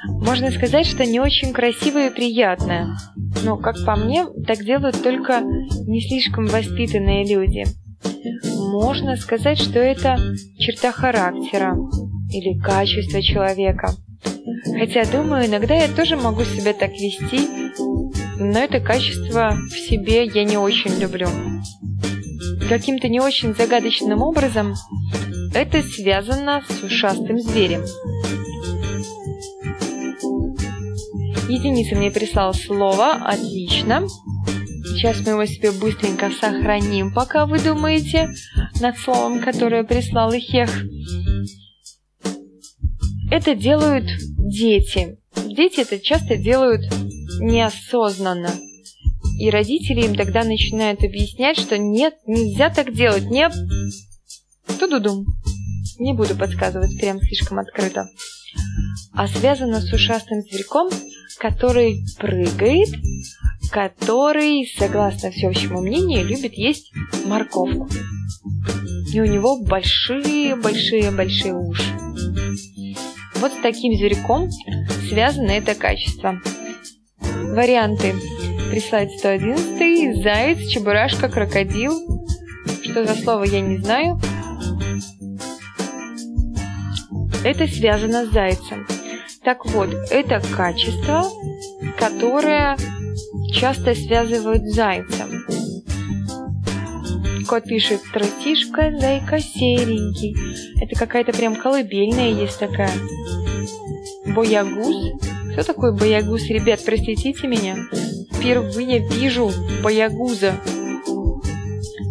Можно 0.06 0.52
сказать, 0.52 0.86
что 0.86 1.06
не 1.06 1.20
очень 1.20 1.54
красивое 1.54 2.10
и 2.10 2.14
приятное. 2.14 2.88
Но, 3.44 3.58
как 3.58 3.84
по 3.86 3.96
мне, 3.96 4.26
так 4.48 4.64
делают 4.64 5.02
только 5.02 5.42
не 5.42 6.02
слишком 6.02 6.48
воспитанные 6.48 7.26
люди. 7.26 7.66
Можно 8.72 9.16
сказать, 9.18 9.60
что 9.60 9.80
это 9.80 10.18
черта 10.58 10.92
характера 10.92 11.76
или 12.32 12.60
качество 12.60 13.22
человека. 13.22 13.94
Хотя, 14.78 15.06
думаю, 15.06 15.48
иногда 15.48 15.76
я 15.76 15.88
тоже 15.88 16.16
могу 16.16 16.44
себя 16.44 16.74
так 16.74 16.92
вести, 16.92 17.48
но 18.40 18.60
это 18.60 18.80
качество 18.80 19.58
в 19.70 19.74
себе 19.74 20.26
я 20.26 20.44
не 20.44 20.58
очень 20.58 21.00
люблю. 21.00 21.28
Каким-то 22.70 23.08
не 23.08 23.20
очень 23.20 23.56
загадочным 23.56 24.22
образом 24.22 24.76
это 25.54 25.82
связано 25.82 26.62
с 26.70 26.84
ушастым 26.84 27.40
зверем. 27.40 27.82
Единица 31.50 31.96
мне 31.96 32.12
прислал 32.12 32.54
слово. 32.54 33.14
Отлично. 33.14 34.08
Сейчас 34.86 35.20
мы 35.22 35.32
его 35.32 35.46
себе 35.46 35.72
быстренько 35.72 36.30
сохраним, 36.30 37.12
пока 37.12 37.48
вы 37.48 37.60
думаете 37.60 38.30
над 38.80 38.98
словом, 39.00 39.40
которое 39.42 39.84
прислал 39.84 40.32
Ихех. 40.32 40.70
Это 43.32 43.56
делают 43.56 44.06
дети. 44.38 45.18
Дети 45.48 45.82
это 45.82 46.00
часто 46.00 46.38
делают 46.38 46.82
неосознанно. 47.40 48.52
И 49.40 49.50
родители 49.50 50.06
им 50.06 50.16
тогда 50.16 50.44
начинают 50.44 51.04
объяснять, 51.04 51.58
что 51.58 51.78
нет, 51.78 52.16
нельзя 52.28 52.70
так 52.70 52.94
делать, 52.94 53.24
не... 53.24 53.50
Ту-ду-дум. 54.80 55.26
Не 55.98 56.14
буду 56.14 56.36
подсказывать 56.36 57.00
прям 57.00 57.20
слишком 57.20 57.58
открыто. 57.58 58.08
А 59.14 59.28
связано 59.28 59.82
с 59.82 59.92
ушастым 59.92 60.42
зверьком, 60.42 60.90
который 61.38 62.04
прыгает, 62.18 62.90
который, 63.72 64.66
согласно 64.78 65.32
всеобщему 65.32 65.82
мнению, 65.82 66.26
любит 66.26 66.54
есть 66.54 66.92
морковку. 67.26 67.88
И 69.14 69.20
у 69.22 69.26
него 69.26 69.60
большие-большие-большие 69.64 71.56
уши. 71.56 71.92
Вот 73.36 73.52
с 73.54 73.62
таким 73.62 73.96
зверьком 73.96 74.50
связано 75.08 75.52
это 75.52 75.76
качество. 75.76 76.42
Варианты 77.22 78.14
прислать 78.70 79.12
111 79.18 80.22
Заяц, 80.22 80.68
чебурашка, 80.70 81.30
крокодил. 81.30 81.94
Что 82.84 83.06
за 83.06 83.16
слово, 83.16 83.46
я 83.46 83.62
не 83.62 83.78
знаю. 83.78 84.20
Это 87.44 87.68
связано 87.68 88.26
с 88.26 88.32
зайцем. 88.32 88.86
Так 89.50 89.66
вот, 89.66 89.90
это 90.12 90.44
качество, 90.56 91.26
которое 91.98 92.78
часто 93.52 93.96
связывают 93.96 94.62
с 94.62 94.76
зайцем. 94.76 95.44
Кот 97.48 97.64
пишет 97.64 98.00
«Тростишка, 98.14 98.96
зайка 98.96 99.40
серенький». 99.40 100.36
Это 100.80 100.94
какая-то 100.94 101.34
прям 101.34 101.56
колыбельная 101.56 102.30
есть 102.30 102.60
такая. 102.60 102.92
Боягуз. 104.28 105.20
Кто 105.54 105.64
такой 105.64 105.98
боягуз? 105.98 106.48
Ребят, 106.48 106.82
простите 106.86 107.48
меня. 107.48 107.76
Впервые 108.32 109.00
вижу 109.00 109.52
боягуза. 109.82 110.54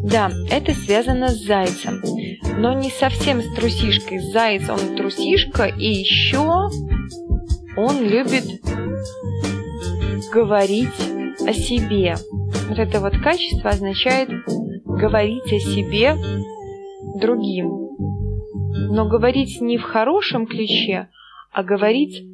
Да, 0.03 0.33
это 0.51 0.75
связано 0.75 1.29
с 1.29 1.45
зайцем. 1.45 2.03
Но 2.59 2.73
не 2.73 2.91
совсем 2.91 3.41
с 3.41 3.55
трусишкой. 3.55 4.19
Заяц, 4.19 4.69
он 4.69 4.97
трусишка, 4.97 5.67
и 5.67 5.87
еще 5.87 6.69
он 7.79 8.03
любит 8.03 8.61
говорить 10.33 10.89
о 11.47 11.53
себе. 11.53 12.17
Вот 12.69 12.79
это 12.79 12.99
вот 12.99 13.17
качество 13.19 13.71
означает 13.71 14.29
говорить 14.85 15.53
о 15.53 15.61
себе 15.61 16.17
другим. 17.21 17.69
Но 18.91 19.09
говорить 19.09 19.61
не 19.61 19.79
в 19.79 19.83
хорошем 19.83 20.47
ключе, 20.47 21.09
а 21.53 21.63
говорить, 21.63 22.25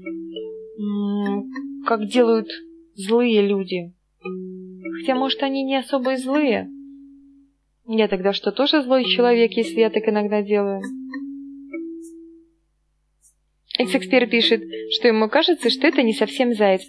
как 1.86 2.06
делают 2.08 2.48
злые 2.94 3.46
люди. 3.46 3.92
Хотя, 4.98 5.14
может, 5.14 5.42
они 5.42 5.62
не 5.62 5.76
особо 5.76 6.14
и 6.14 6.16
злые. 6.16 6.70
Я 7.86 8.08
тогда 8.08 8.32
что, 8.32 8.50
тоже 8.50 8.82
злой 8.82 9.04
человек, 9.04 9.52
если 9.52 9.80
я 9.80 9.90
так 9.90 10.08
иногда 10.08 10.40
делаю? 10.40 10.80
Экс-эксперт 13.78 14.30
пишет, 14.30 14.62
что 14.90 15.08
ему 15.08 15.28
кажется, 15.28 15.68
что 15.68 15.86
это 15.86 16.02
не 16.02 16.12
совсем 16.12 16.54
заяц. 16.54 16.82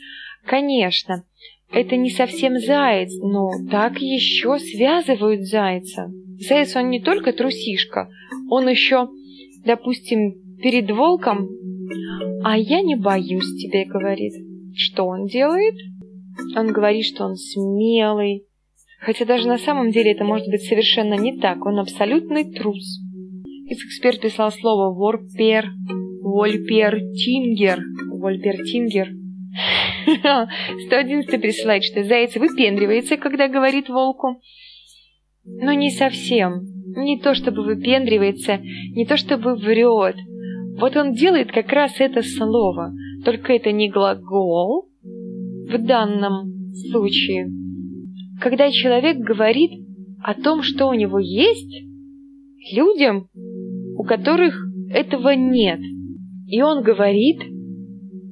Конечно, 0.45 1.23
это 1.71 1.95
не 1.95 2.11
совсем 2.11 2.59
заяц, 2.59 3.11
но 3.21 3.49
так 3.71 3.99
еще 3.99 4.59
связывают 4.59 5.41
зайца. 5.41 6.11
Заяц, 6.39 6.75
он 6.75 6.89
не 6.89 7.01
только 7.01 7.33
трусишка, 7.33 8.09
он 8.49 8.69
еще, 8.69 9.09
допустим, 9.65 10.57
перед 10.61 10.89
волком, 10.91 11.49
а 12.43 12.57
я 12.57 12.81
не 12.81 12.95
боюсь 12.95 13.55
тебя, 13.61 13.85
говорит. 13.85 14.33
Что 14.75 15.05
он 15.05 15.25
делает? 15.25 15.75
Он 16.55 16.71
говорит, 16.71 17.05
что 17.05 17.25
он 17.25 17.35
смелый, 17.35 18.45
хотя 18.99 19.25
даже 19.25 19.47
на 19.47 19.57
самом 19.57 19.91
деле 19.91 20.11
это 20.11 20.23
может 20.23 20.47
быть 20.47 20.63
совершенно 20.63 21.15
не 21.15 21.39
так, 21.39 21.65
он 21.65 21.79
абсолютный 21.79 22.43
трус. 22.53 22.99
Эксперт 23.67 24.21
писал 24.21 24.51
слово 24.51 24.93
«ворпер», 24.93 25.71
«вольпертингер», 26.25 27.79
«вольпертингер», 28.11 29.09
111 30.87 31.41
присылает, 31.41 31.83
что 31.83 32.03
заяц 32.03 32.35
выпендривается, 32.35 33.17
когда 33.17 33.47
говорит 33.47 33.89
волку. 33.89 34.41
Но 35.45 35.73
не 35.73 35.91
совсем. 35.91 36.63
Не 36.97 37.19
то 37.19 37.35
чтобы 37.35 37.63
выпендривается, 37.63 38.57
не 38.57 39.05
то 39.05 39.17
чтобы 39.17 39.55
врет. 39.55 40.15
Вот 40.79 40.97
он 40.97 41.13
делает 41.13 41.51
как 41.51 41.71
раз 41.71 41.95
это 41.99 42.21
слово, 42.23 42.91
только 43.23 43.53
это 43.53 43.71
не 43.71 43.89
глагол 43.89 44.89
в 45.03 45.77
данном 45.77 46.73
случае. 46.89 47.51
Когда 48.41 48.71
человек 48.71 49.17
говорит 49.17 49.71
о 50.23 50.33
том, 50.33 50.63
что 50.63 50.87
у 50.87 50.93
него 50.93 51.19
есть, 51.19 51.85
людям, 52.73 53.29
у 53.97 54.03
которых 54.03 54.55
этого 54.89 55.35
нет, 55.35 55.79
и 56.55 56.61
он 56.61 56.83
говорит– 56.83 57.41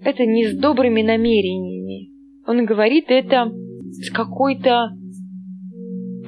это 0.05 0.25
не 0.25 0.47
с 0.47 0.57
добрыми 0.57 1.01
намерениями. 1.01 2.11
Он 2.45 2.65
говорит 2.65 3.05
это 3.07 3.51
с 3.91 4.09
какой-то 4.11 4.89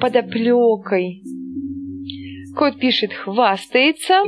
подоплекой. 0.00 1.22
Кот 2.56 2.78
пишет 2.78 3.12
«хвастается», 3.12 4.22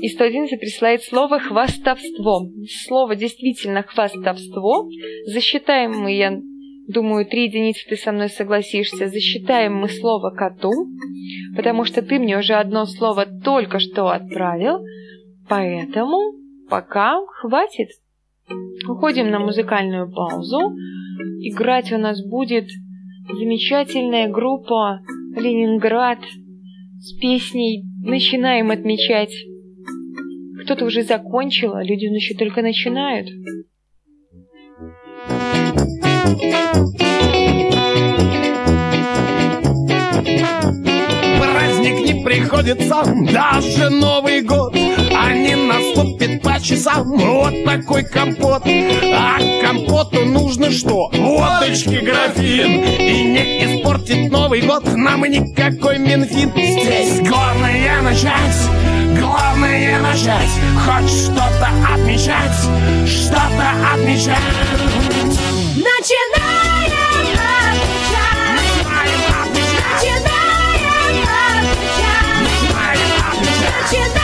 и 0.00 0.08
111 0.08 0.60
присылает 0.60 1.02
слово 1.02 1.40
«хвастовство». 1.40 2.48
Слово 2.86 3.16
действительно 3.16 3.82
«хвастовство». 3.82 4.88
Засчитаем 5.26 5.92
мы, 5.92 6.14
я 6.14 6.40
думаю, 6.86 7.26
три 7.26 7.44
единицы 7.44 7.88
ты 7.88 7.96
со 7.96 8.12
мной 8.12 8.28
согласишься, 8.28 9.08
засчитаем 9.08 9.74
мы 9.74 9.88
слово 9.88 10.30
«коту», 10.30 10.70
потому 11.56 11.84
что 11.84 12.02
ты 12.02 12.20
мне 12.20 12.38
уже 12.38 12.54
одно 12.54 12.84
слово 12.86 13.26
только 13.26 13.80
что 13.80 14.10
отправил, 14.10 14.84
поэтому 15.48 16.45
пока 16.68 17.20
хватит. 17.40 17.88
Уходим 18.88 19.30
на 19.30 19.38
музыкальную 19.38 20.10
паузу. 20.10 20.74
Играть 21.40 21.92
у 21.92 21.98
нас 21.98 22.24
будет 22.24 22.68
замечательная 23.28 24.28
группа 24.28 25.00
«Ленинград» 25.36 26.18
с 27.00 27.12
песней 27.18 27.84
«Начинаем 28.02 28.70
отмечать». 28.70 29.32
Кто-то 30.64 30.84
уже 30.84 31.02
закончил, 31.02 31.74
а 31.74 31.82
люди 31.82 32.04
еще 32.06 32.34
только 32.34 32.62
начинают. 32.62 33.28
Праздник 41.40 42.14
не 42.14 42.24
приходится, 42.24 43.04
даже 43.32 43.90
Новый 43.90 44.42
год 44.42 44.85
а 45.26 45.32
не 45.32 45.56
наступит 45.56 46.42
по 46.42 46.60
часам 46.60 47.16
вот 47.16 47.64
такой 47.64 48.04
компот. 48.04 48.62
А 48.64 49.38
компоту 49.62 50.24
нужно 50.24 50.70
что? 50.70 51.10
Водочки 51.12 51.96
графин. 52.04 52.84
И 52.84 53.22
не 53.22 53.64
испортит 53.64 54.30
Новый 54.30 54.62
год 54.62 54.84
нам 54.94 55.24
никакой 55.24 55.98
Минфин. 55.98 56.50
Здесь 56.50 57.20
главное 57.28 58.02
начать, 58.02 58.70
главное 59.18 60.00
начать. 60.00 60.50
Хоть 60.84 61.10
что-то 61.10 61.68
отмечать, 61.92 62.56
что-то 63.06 63.70
отмечать. 63.94 64.38
Начинаем 65.74 66.92
отмечать. 67.02 67.80
Начинаем 68.56 69.20
отмечать. 69.42 69.92
Начинаем 69.92 70.86
отмечать. 71.66 72.26
Начинаем 73.90 74.15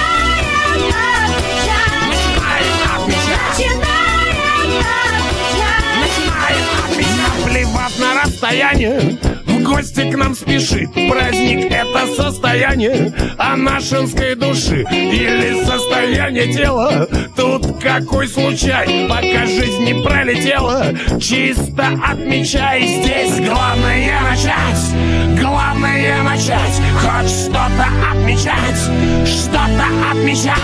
расстояние, 8.42 9.18
в 9.46 9.62
гости 9.62 10.10
к 10.10 10.16
нам 10.16 10.34
спешит. 10.34 10.92
Праздник— 10.92 11.66
это 11.70 12.06
состояние 12.16 13.12
а 13.38 13.56
нашинской 13.56 14.34
души. 14.34 14.84
Или 14.90 15.64
состояние 15.64 16.52
тела. 16.52 17.06
Тут 17.36 17.80
какой 17.80 18.26
случай, 18.26 19.08
пока 19.08 19.46
жизнь 19.46 19.84
не 19.84 20.02
пролетела. 20.02 20.86
Чисто 21.20 21.88
отмечай 22.04 22.84
здесь. 22.84 23.48
Главное 23.48 24.20
начать, 24.22 25.40
главное 25.40 26.22
начать. 26.22 26.82
Хоть 27.00 27.30
что-то 27.30 27.86
отмечать, 28.10 28.78
что-то 29.24 29.86
отмечать. 30.10 30.58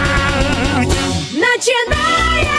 Начинаем 1.32 2.57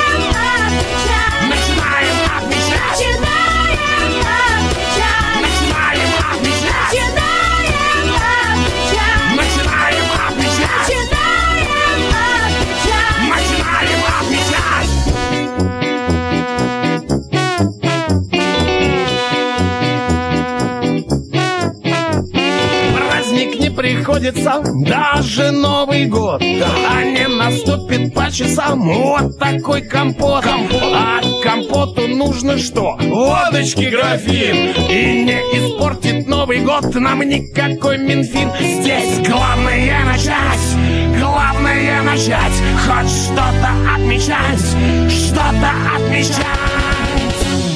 приходится, 23.79 24.61
даже 24.85 25.51
Новый 25.51 26.05
год. 26.07 26.41
А 26.41 27.03
не 27.03 27.27
наступит 27.27 28.13
по 28.13 28.29
часам 28.29 28.81
вот 28.81 29.39
такой 29.39 29.83
компот, 29.83 30.43
А 30.45 31.21
компоту 31.41 32.07
нужно 32.09 32.57
что? 32.57 32.97
Водочки 32.99 33.85
графин. 33.85 34.73
И 34.89 35.23
не 35.23 35.39
испортит 35.57 36.27
Новый 36.27 36.59
год 36.59 36.93
нам 36.95 37.21
никакой 37.21 37.97
Минфин. 37.99 38.51
Здесь 38.59 39.25
главное 39.25 40.03
начать, 40.03 41.17
главное 41.17 42.01
начать 42.01 42.53
Хоть 42.85 43.09
что-то 43.09 43.95
отмечать, 43.95 45.09
что-то 45.09 45.71
отмечать. 45.95 46.35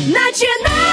Начинаем 0.07 0.92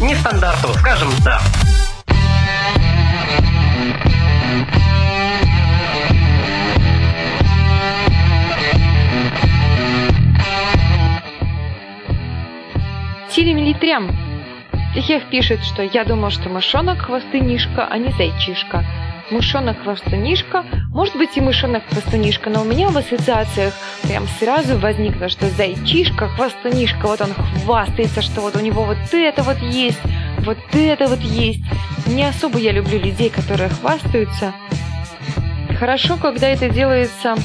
нестандарту, 0.00 0.72
скажем, 0.74 1.10
да. 1.24 1.40
Телемилитрям. 13.30 14.10
Техех 14.94 15.30
пишет, 15.30 15.62
что 15.64 15.82
я 15.82 16.04
думал, 16.04 16.30
что 16.30 16.48
мышонок 16.48 17.02
хвостынишка, 17.02 17.86
а 17.86 17.96
не 17.96 18.10
зайчишка. 18.12 18.84
Мышонок 19.30 19.84
хвостунишка, 19.84 20.64
может 20.92 21.16
быть 21.16 21.36
и 21.36 21.40
мышонок 21.40 21.84
хвостунишка, 21.88 22.50
но 22.50 22.62
у 22.62 22.64
меня 22.64 22.88
в 22.88 22.98
ассоциациях 22.98 23.74
прям 24.02 24.26
сразу 24.40 24.76
возникло, 24.76 25.28
что 25.28 25.48
зайчишка, 25.50 26.28
хвостунишка, 26.28 27.06
вот 27.06 27.20
он 27.20 27.32
хвастается, 27.34 28.22
что 28.22 28.40
вот 28.40 28.56
у 28.56 28.60
него 28.60 28.82
вот 28.82 28.98
это 29.12 29.44
вот 29.44 29.58
есть, 29.58 30.00
вот 30.38 30.58
это 30.72 31.06
вот 31.06 31.20
есть. 31.20 31.62
Не 32.08 32.24
особо 32.24 32.58
я 32.58 32.72
люблю 32.72 32.98
людей, 32.98 33.30
которые 33.30 33.68
хвастаются. 33.68 34.52
Хорошо, 35.78 36.16
когда 36.16 36.48
это 36.48 36.68
делается 36.68 37.36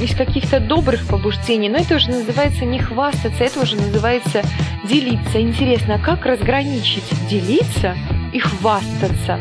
из 0.00 0.14
каких-то 0.14 0.58
добрых 0.58 1.06
побуждений, 1.06 1.68
но 1.68 1.78
это 1.78 1.94
уже 1.94 2.10
называется 2.10 2.64
не 2.64 2.80
хвастаться, 2.80 3.44
это 3.44 3.60
уже 3.60 3.76
называется 3.76 4.42
делиться. 4.84 5.40
Интересно, 5.40 5.94
а 5.94 5.98
как 5.98 6.26
разграничить 6.26 7.04
делиться 7.28 7.94
и 8.32 8.40
хвастаться? 8.40 9.38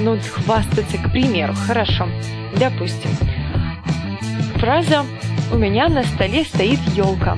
Ну, 0.00 0.18
хвастаться, 0.20 0.96
к 0.98 1.10
примеру, 1.10 1.54
хорошо. 1.66 2.08
Допустим, 2.56 3.10
фраза 4.56 5.04
«У 5.52 5.56
меня 5.56 5.88
на 5.88 6.04
столе 6.04 6.44
стоит 6.44 6.80
елка». 6.94 7.36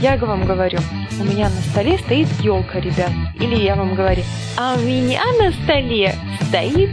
Я 0.00 0.16
вам 0.16 0.44
говорю, 0.44 0.78
у 1.20 1.24
меня 1.24 1.48
на 1.48 1.60
столе 1.70 1.98
стоит 1.98 2.28
елка, 2.40 2.80
ребят. 2.80 3.10
Или 3.38 3.56
я 3.56 3.76
вам 3.76 3.94
говорю, 3.94 4.22
а 4.56 4.74
у 4.76 4.80
меня 4.80 5.22
на 5.40 5.52
столе 5.52 6.14
стоит 6.48 6.90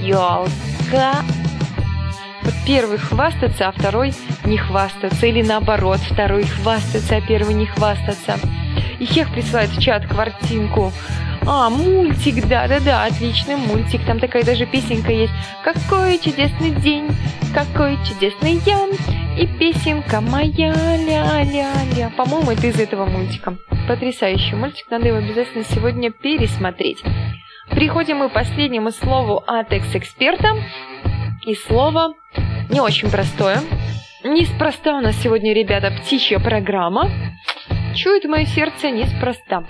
елка. 0.00 1.14
Вот 2.42 2.54
первый 2.66 2.98
хвастаться, 2.98 3.68
а 3.68 3.72
второй 3.72 4.14
не 4.44 4.56
хвастаться. 4.56 5.26
Или 5.26 5.42
наоборот, 5.42 6.00
второй 6.00 6.44
хвастаться, 6.44 7.16
а 7.16 7.20
первый 7.20 7.54
не 7.54 7.66
хвастаться. 7.66 8.38
И 8.98 9.04
Хех 9.04 9.30
присылает 9.32 9.70
в 9.70 9.80
чат 9.80 10.06
картинку. 10.06 10.92
А, 11.44 11.70
мультик, 11.70 12.46
да-да-да, 12.46 13.04
отличный 13.04 13.56
мультик. 13.56 14.04
Там 14.06 14.20
такая 14.20 14.44
даже 14.44 14.64
песенка 14.66 15.10
есть. 15.12 15.32
Какой 15.64 16.18
чудесный 16.18 16.70
день, 16.70 17.08
какой 17.52 17.96
чудесный 18.06 18.60
я. 18.64 18.88
И 19.36 19.46
песенка 19.46 20.20
моя, 20.20 20.72
ля-ля-ля. 20.96 22.12
По-моему, 22.16 22.52
это 22.52 22.66
из 22.66 22.78
этого 22.78 23.06
мультика. 23.06 23.56
Потрясающий 23.88 24.54
мультик, 24.54 24.86
надо 24.90 25.08
его 25.08 25.18
обязательно 25.18 25.64
сегодня 25.64 26.12
пересмотреть. 26.12 27.02
Приходим 27.70 28.18
мы 28.18 28.28
к 28.28 28.34
последнему 28.34 28.90
слову 28.90 29.42
от 29.46 29.72
экс-эксперта. 29.72 30.54
И 31.44 31.54
слово 31.54 32.14
не 32.70 32.80
очень 32.80 33.10
простое. 33.10 33.58
Неспроста 34.22 34.98
у 34.98 35.00
нас 35.00 35.16
сегодня, 35.16 35.52
ребята, 35.52 35.90
птичья 35.90 36.38
программа. 36.38 37.10
Чует 37.94 38.24
мое 38.24 38.46
сердце 38.46 38.90
неспроста. 38.90 39.64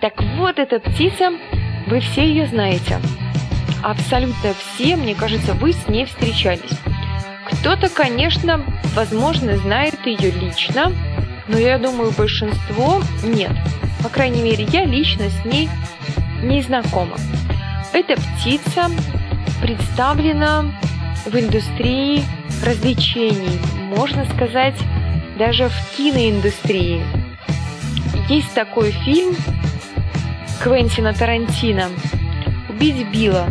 Так 0.00 0.22
вот, 0.36 0.58
эта 0.58 0.80
птица, 0.80 1.32
вы 1.86 2.00
все 2.00 2.24
ее 2.26 2.46
знаете. 2.46 2.98
Абсолютно 3.82 4.54
все, 4.54 4.96
мне 4.96 5.14
кажется, 5.14 5.52
вы 5.54 5.72
с 5.72 5.88
ней 5.88 6.06
встречались. 6.06 6.78
Кто-то, 7.46 7.88
конечно, 7.90 8.64
возможно, 8.94 9.56
знает 9.58 9.94
ее 10.06 10.30
лично, 10.30 10.90
но 11.48 11.58
я 11.58 11.78
думаю, 11.78 12.12
большинство 12.16 13.02
нет. 13.22 13.52
По 14.02 14.08
крайней 14.08 14.42
мере, 14.42 14.64
я 14.64 14.84
лично 14.84 15.28
с 15.28 15.44
ней 15.44 15.68
не 16.42 16.62
знакома. 16.62 17.16
Эта 17.92 18.16
птица 18.16 18.90
представлена 19.60 20.64
в 21.26 21.34
индустрии 21.38 22.22
развлечений, 22.64 23.60
можно 23.96 24.24
сказать, 24.24 24.76
даже 25.38 25.68
в 25.68 25.96
киноиндустрии. 25.96 27.25
Есть 28.28 28.54
такой 28.54 28.90
фильм 28.90 29.36
Квентина 30.62 31.14
Тарантино 31.14 31.90
«Убить 32.68 33.08
Билла». 33.08 33.48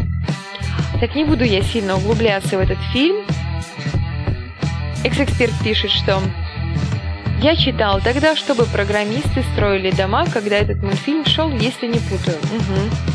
Так 0.99 1.15
не 1.15 1.23
буду 1.23 1.43
я 1.43 1.61
сильно 1.61 1.95
углубляться 1.97 2.57
в 2.57 2.59
этот 2.59 2.77
фильм. 2.91 3.25
Экс-эксперт 5.03 5.53
пишет, 5.63 5.91
что 5.91 6.19
я 7.41 7.55
читал 7.55 8.01
тогда, 8.01 8.35
чтобы 8.35 8.65
программисты 8.65 9.43
строили 9.53 9.91
дома, 9.91 10.25
когда 10.25 10.55
этот 10.55 10.81
мультфильм 10.81 11.25
шел, 11.25 11.51
если 11.51 11.87
не 11.87 11.99
путаю. 11.99 12.37
Угу. 12.37 13.14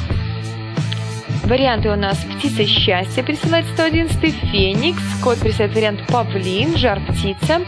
Варианты 1.44 1.90
у 1.90 1.96
нас 1.96 2.18
«Птица 2.18 2.66
счастья» 2.66 3.22
присылает 3.22 3.66
111 3.74 4.34
«Феникс», 4.50 5.02
код 5.22 5.38
присылает 5.38 5.74
вариант 5.74 6.06
«Павлин», 6.06 6.76
«Жар-птица». 6.76 7.62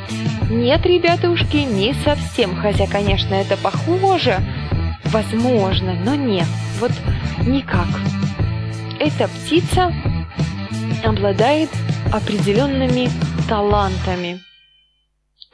Нет, 0.50 0.84
ребятушки, 0.84 1.56
не 1.56 1.94
совсем, 2.04 2.54
хотя, 2.56 2.86
конечно, 2.86 3.34
это 3.34 3.56
похоже, 3.56 4.38
возможно, 5.06 5.94
но 5.94 6.14
нет, 6.14 6.46
вот 6.80 6.92
никак. 7.46 7.88
Эта 9.00 9.28
птица 9.28 9.92
обладает 11.02 11.70
определенными 12.12 13.08
талантами. 13.48 14.40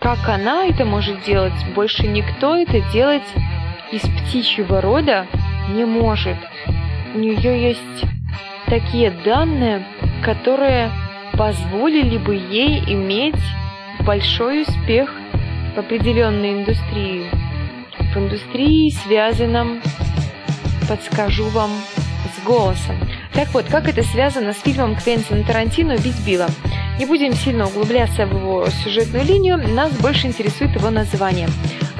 Как 0.01 0.29
она 0.29 0.67
это 0.67 0.85
может 0.85 1.25
делать, 1.25 1.55
больше 1.75 2.07
никто 2.07 2.57
это 2.57 2.81
делать 2.93 3.27
из 3.91 4.03
птичьего 4.03 4.81
рода 4.81 5.27
не 5.71 5.85
может. 5.85 6.37
У 7.15 7.19
нее 7.19 7.69
есть 7.71 8.05
такие 8.67 9.11
данные, 9.11 9.87
которые 10.23 10.91
позволили 11.33 12.19
бы 12.19 12.35
ей 12.35 12.85
иметь 12.93 13.41
большой 14.01 14.63
успех 14.63 15.11
в 15.75 15.79
определенной 15.79 16.53
индустрии. 16.53 17.31
В 18.13 18.19
индустрии, 18.19 18.91
связанном, 18.91 19.81
подскажу 20.89 21.49
вам, 21.49 21.71
с 22.37 22.45
голосом. 22.45 22.97
Так 23.33 23.49
вот, 23.55 23.65
как 23.67 23.89
это 23.89 24.03
связано 24.03 24.53
с 24.53 24.61
фильмом 24.61 24.95
Квентина 24.97 25.45
Тарантино 25.45 25.95
«Убить 25.95 26.27
Билла»? 26.27 26.49
Не 26.99 27.07
будем 27.07 27.33
сильно 27.33 27.67
углубляться 27.67 28.27
в 28.27 28.35
его 28.35 28.67
сюжетную 28.85 29.25
линию, 29.25 29.57
нас 29.57 29.93
больше 29.99 30.27
интересует 30.27 30.75
его 30.75 30.91
название, 30.91 31.49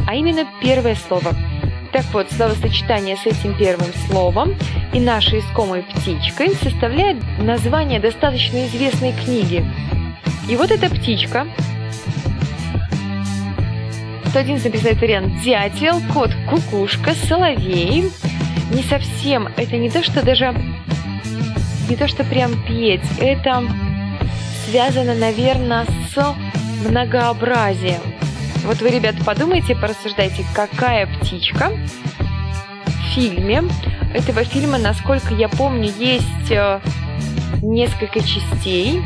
а 0.07 0.15
именно 0.15 0.47
первое 0.61 0.97
слово– 0.97 1.33
так 1.93 2.05
вот, 2.13 2.31
словосочетание 2.31 3.17
с 3.17 3.27
этим 3.27 3.57
первым 3.57 3.93
словом 4.07 4.55
и 4.93 5.01
нашей 5.01 5.41
искомой 5.41 5.83
птичкой 5.83 6.55
составляет 6.55 7.17
название 7.39 8.01
достаточно 8.01 8.67
известной 8.67 9.13
книги. 9.13 9.65
И 10.49 10.57
вот 10.57 10.71
эта 10.71 10.89
птичка, 10.89 11.47
111 14.31 14.65
написать 14.65 15.01
вариант 15.01 15.43
дятел, 15.43 16.01
кот, 16.13 16.31
кукушка, 16.49 17.15
соловей. 17.15 18.11
Не 18.73 18.83
совсем, 18.83 19.49
это 19.57 19.77
не 19.77 19.89
то, 19.89 20.03
что 20.03 20.23
даже, 20.23 20.55
не 21.89 21.97
то, 21.97 22.07
что 22.07 22.25
прям 22.25 22.63
петь, 22.67 23.01
это 23.19 23.65
связано, 24.67 25.15
наверное, 25.15 25.87
с 26.15 26.37
многообразием. 26.87 28.18
Вот 28.69 28.83
вы, 28.83 28.91
ребята, 28.91 29.25
подумайте, 29.25 29.75
порассуждайте, 29.75 30.45
какая 30.55 31.07
птичка 31.07 31.71
в 32.85 33.15
фильме. 33.15 33.63
Этого 34.13 34.45
фильма, 34.45 34.77
насколько 34.77 35.33
я 35.33 35.49
помню, 35.49 35.91
есть 35.99 36.51
э, 36.51 36.79
несколько 37.63 38.21
частей. 38.21 39.03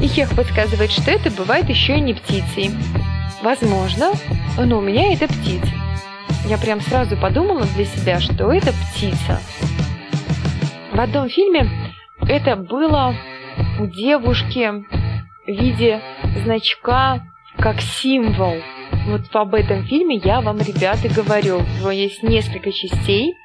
И 0.00 0.06
Хех 0.06 0.34
подсказывает, 0.34 0.90
что 0.90 1.10
это 1.10 1.30
бывает 1.30 1.68
еще 1.68 1.98
и 1.98 2.00
не 2.00 2.14
птицей. 2.14 2.70
Возможно, 3.42 4.12
но 4.56 4.78
у 4.78 4.80
меня 4.80 5.12
это 5.12 5.28
птица. 5.28 5.68
Я 6.46 6.56
прям 6.56 6.80
сразу 6.80 7.18
подумала 7.18 7.66
для 7.76 7.84
себя, 7.84 8.18
что 8.18 8.50
это 8.50 8.72
птица. 8.72 9.42
В 10.90 10.98
одном 10.98 11.28
фильме 11.28 11.68
это 12.22 12.56
было 12.56 13.14
у 13.78 13.86
девушки 13.88 14.70
в 14.70 15.48
виде 15.48 16.00
значка 16.44 17.29
как 17.60 17.80
символ. 17.80 18.56
Вот 19.06 19.22
об 19.34 19.54
этом 19.54 19.84
фильме 19.84 20.16
я 20.16 20.40
вам, 20.40 20.58
ребята, 20.58 21.08
говорю. 21.08 21.60
Его 21.78 21.90
есть 21.90 22.22
несколько 22.22 22.72
частей. 22.72 23.36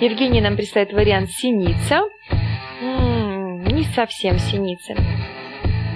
Евгений 0.00 0.40
нам 0.40 0.56
представит 0.56 0.92
вариант 0.92 1.30
«Синица». 1.30 2.02
М-м, 2.80 3.64
не 3.64 3.84
совсем 3.84 4.38
синица. 4.38 4.94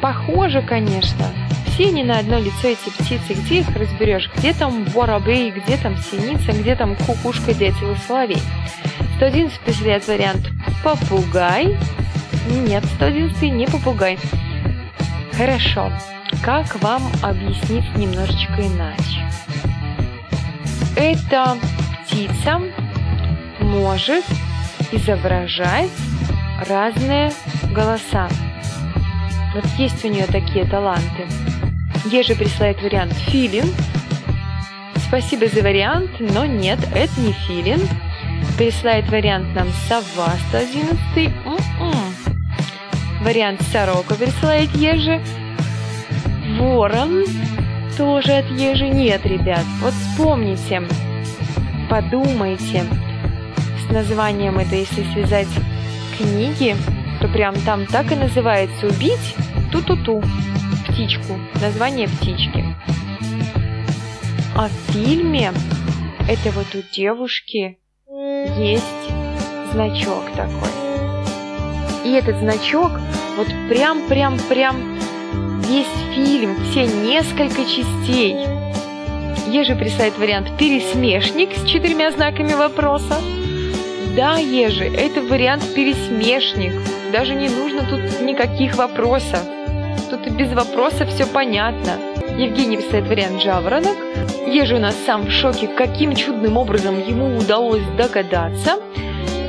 Похоже, 0.02 0.62
конечно. 0.62 1.26
Все 1.66 1.90
не 1.90 2.04
на 2.04 2.18
одно 2.18 2.38
лицо 2.38 2.68
эти 2.68 2.90
птицы. 2.90 3.32
Где 3.32 3.60
их 3.60 3.74
разберешь? 3.74 4.30
Где 4.36 4.52
там 4.52 4.84
воробей, 4.86 5.50
где 5.50 5.78
там 5.78 5.96
синица, 5.96 6.52
где 6.52 6.74
там 6.76 6.96
кукушка, 6.96 7.54
дятел 7.54 7.92
и 7.92 7.96
соловей? 7.96 8.38
111 9.16 9.60
поселяет 9.60 10.06
вариант 10.08 10.50
«Попугай». 10.84 11.78
Нет, 12.50 12.84
111 12.96 13.42
не 13.52 13.66
попугай. 13.66 14.18
Хорошо. 15.32 15.90
Как 16.42 16.74
вам 16.82 17.04
объяснить 17.22 17.96
немножечко 17.96 18.66
иначе? 18.66 19.30
Это 20.96 21.56
птица 22.04 22.60
может 23.60 24.24
изображать 24.90 25.90
разные 26.66 27.32
голоса. 27.72 28.28
Вот 29.54 29.64
есть 29.78 30.04
у 30.04 30.08
нее 30.08 30.26
такие 30.26 30.64
таланты. 30.64 31.28
Еже 32.06 32.34
присылает 32.34 32.82
вариант 32.82 33.12
филин. 33.12 33.72
Спасибо 34.96 35.46
за 35.46 35.62
вариант, 35.62 36.10
но 36.18 36.44
нет, 36.44 36.80
это 36.92 37.20
не 37.20 37.32
филин. 37.32 37.80
Присылает 38.56 39.08
вариант 39.10 39.54
нам 39.54 39.68
сова 39.86 40.32
111. 40.48 40.98
М-м. 41.46 41.94
Вариант 43.20 43.62
сорока 43.70 44.16
присылает 44.16 44.74
Ежи. 44.74 45.22
Ворон 46.58 47.24
тоже 47.96 48.32
от 48.32 48.50
Ежи. 48.50 48.88
Нет, 48.88 49.24
ребят, 49.26 49.64
вот 49.80 49.92
вспомните, 49.92 50.82
подумайте. 51.88 52.84
С 53.86 53.90
названием 53.90 54.58
это, 54.58 54.76
если 54.76 55.04
связать 55.12 55.48
книги, 56.16 56.76
то 57.20 57.28
прям 57.28 57.54
там 57.66 57.86
так 57.86 58.10
и 58.12 58.16
называется 58.16 58.86
«Убить 58.86 59.34
ту-ту-ту» 59.70 60.22
птичку, 60.88 61.38
название 61.60 62.08
птички. 62.08 62.64
А 64.54 64.68
в 64.68 64.92
фильме 64.92 65.52
это 66.28 66.50
вот 66.50 66.74
у 66.74 66.82
девушки 66.94 67.78
есть 68.58 68.84
значок 69.72 70.24
такой. 70.36 70.70
И 72.04 72.12
этот 72.12 72.38
значок 72.38 72.92
вот 73.36 73.48
прям-прям-прям 73.68 74.98
весь 75.68 76.14
фильм, 76.14 76.56
все 76.70 76.86
несколько 76.86 77.64
частей. 77.64 78.36
Ежи 79.48 79.74
присылает 79.74 80.18
вариант 80.18 80.56
«пересмешник» 80.58 81.50
с 81.56 81.64
четырьмя 81.64 82.10
знаками 82.10 82.54
вопроса. 82.54 83.16
Да, 84.16 84.38
Ежи, 84.38 84.84
это 84.84 85.20
вариант 85.22 85.62
«пересмешник». 85.74 86.72
Даже 87.12 87.34
не 87.34 87.48
нужно 87.48 87.84
тут 87.88 88.20
никаких 88.22 88.76
вопросов. 88.76 89.40
Тут 90.10 90.26
и 90.26 90.30
без 90.30 90.52
вопросов 90.52 91.08
все 91.08 91.26
понятно. 91.26 91.98
Евгений 92.38 92.78
писает 92.78 93.06
вариант 93.06 93.42
«жаворонок». 93.42 93.96
Ежи 94.46 94.76
у 94.76 94.78
нас 94.78 94.94
сам 95.06 95.26
в 95.26 95.30
шоке, 95.30 95.66
каким 95.66 96.14
чудным 96.14 96.56
образом 96.56 96.98
ему 96.98 97.36
удалось 97.36 97.84
догадаться. 97.96 98.76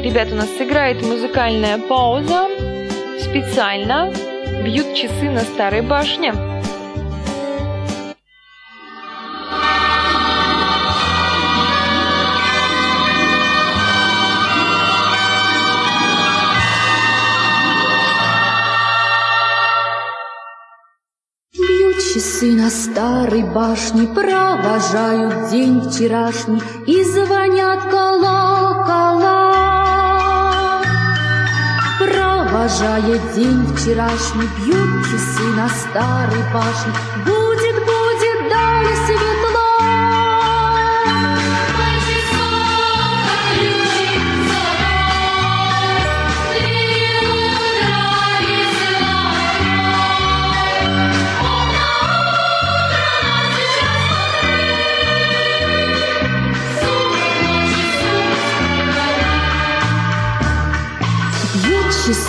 Ребята, 0.01 0.33
у 0.33 0.37
нас 0.37 0.49
сыграет 0.57 1.01
музыкальная 1.01 1.77
пауза. 1.77 2.47
Специально 3.19 4.11
бьют 4.61 4.93
часы 4.93 5.29
на 5.29 5.41
старой 5.41 5.81
башне. 5.81 6.33
Часы 22.13 22.51
на 22.51 22.69
старой 22.69 23.41
башне, 23.41 24.07
провожают 24.07 25.49
день 25.49 25.81
вчерашний 25.81 26.61
и 26.85 27.03
звонят 27.03 27.89
колокола. 27.89 29.62
Провожая 32.63 33.19
день 33.35 33.67
вчерашний, 33.75 34.47
бьют 34.57 35.03
часы 35.03 35.43
на 35.53 35.67
старой 35.67 36.43
башне, 36.53 37.42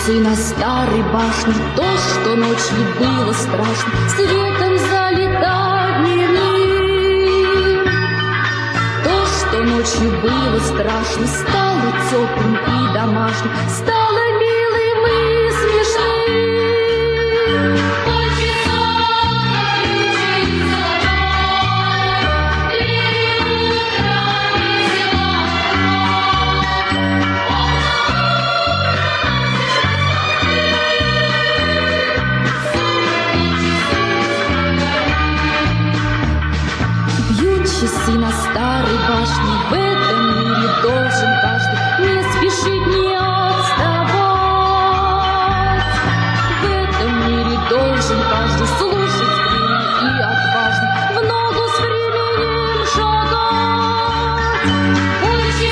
Бьют 0.05 0.15
часы 0.15 0.19
на 0.19 0.35
старой 0.35 1.01
башне, 1.11 1.53
то, 1.75 1.83
что 1.97 2.35
ночью 2.35 2.77
было 2.99 3.33
страшно, 3.33 4.09
светом 4.09 4.77
залетает 4.77 6.03
дневник. 6.03 7.83
То, 9.03 9.25
что 9.25 9.63
ночью 9.63 10.21
было 10.21 10.59
страшно, 10.59 11.27
стало 11.27 11.91
теплым 12.09 12.55
и 12.55 12.93
домашним, 12.93 13.51
стало 13.69 14.24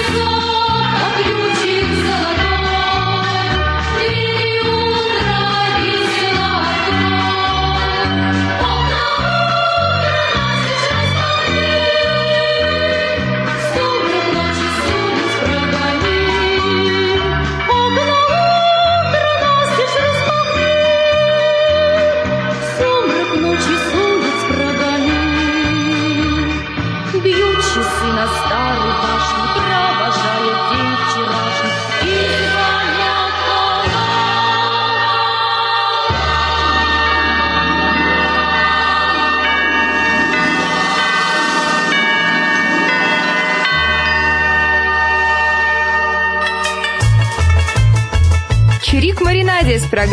Oh. 0.05 0.52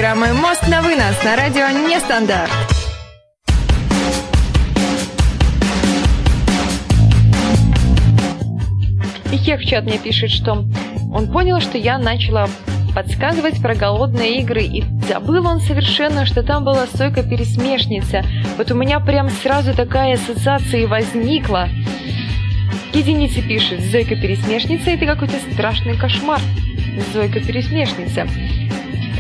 Программой 0.01 0.33
«Мост 0.33 0.67
на 0.67 0.81
вынос» 0.81 1.23
на 1.25 1.37
радио 1.37 1.69
«Нестандарт». 1.87 2.51
И 9.31 9.37
Хек 9.37 9.61
в 9.61 9.67
чат 9.67 9.85
мне 9.85 9.99
пишет, 9.99 10.31
что 10.31 10.65
он 11.13 11.31
понял, 11.31 11.61
что 11.61 11.77
я 11.77 11.99
начала 11.99 12.49
подсказывать 12.95 13.61
про 13.61 13.75
голодные 13.75 14.41
игры, 14.41 14.63
и 14.63 14.85
забыл 15.07 15.47
он 15.47 15.61
совершенно, 15.61 16.25
что 16.25 16.43
там 16.43 16.65
была 16.65 16.87
стойка-пересмешница. 16.87 18.25
Вот 18.57 18.71
у 18.71 18.75
меня 18.77 19.01
прям 19.01 19.29
сразу 19.29 19.75
такая 19.75 20.15
ассоциация 20.15 20.89
возникла. 20.89 21.69
Единицы 22.95 23.43
пишет, 23.43 23.81
Зойка-пересмешница– 23.81 24.89
это 24.93 25.05
какой-то 25.05 25.37
страшный 25.53 25.99
кошмар. 25.99 26.41
Зойка-пересмешница. 27.13 28.27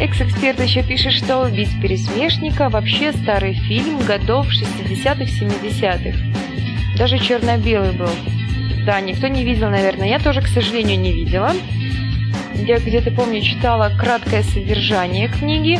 Экс-эксперт 0.00 0.58
еще 0.60 0.82
пишет, 0.82 1.12
что 1.12 1.42
«Убить 1.42 1.78
пересмешника» 1.82 2.70
вообще 2.70 3.12
старый 3.12 3.52
фильм 3.52 3.98
годов 3.98 4.46
60-х, 4.46 5.24
70-х. 5.24 6.18
Даже 6.96 7.18
черно-белый 7.18 7.92
был. 7.92 8.08
Да, 8.86 8.98
никто 9.02 9.26
не 9.26 9.44
видел, 9.44 9.68
наверное. 9.68 10.08
Я 10.08 10.18
тоже, 10.18 10.40
к 10.40 10.46
сожалению, 10.46 10.98
не 10.98 11.12
видела. 11.12 11.52
Я 12.54 12.78
где-то, 12.78 13.10
помню, 13.10 13.42
читала 13.42 13.92
краткое 13.98 14.42
содержание 14.42 15.28
книги, 15.28 15.78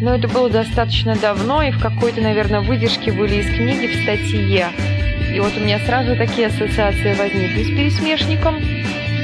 но 0.00 0.14
это 0.14 0.28
было 0.28 0.48
достаточно 0.48 1.14
давно, 1.14 1.62
и 1.62 1.70
в 1.70 1.78
какой-то, 1.78 2.22
наверное, 2.22 2.60
выдержке 2.60 3.12
были 3.12 3.42
из 3.42 3.54
книги 3.54 3.86
в 3.86 4.02
статье. 4.02 4.68
И 5.34 5.40
вот 5.40 5.54
у 5.58 5.60
меня 5.60 5.78
сразу 5.80 6.16
такие 6.16 6.46
ассоциации 6.46 7.12
возникли 7.12 7.64
с 7.64 7.68
пересмешником. 7.68 8.56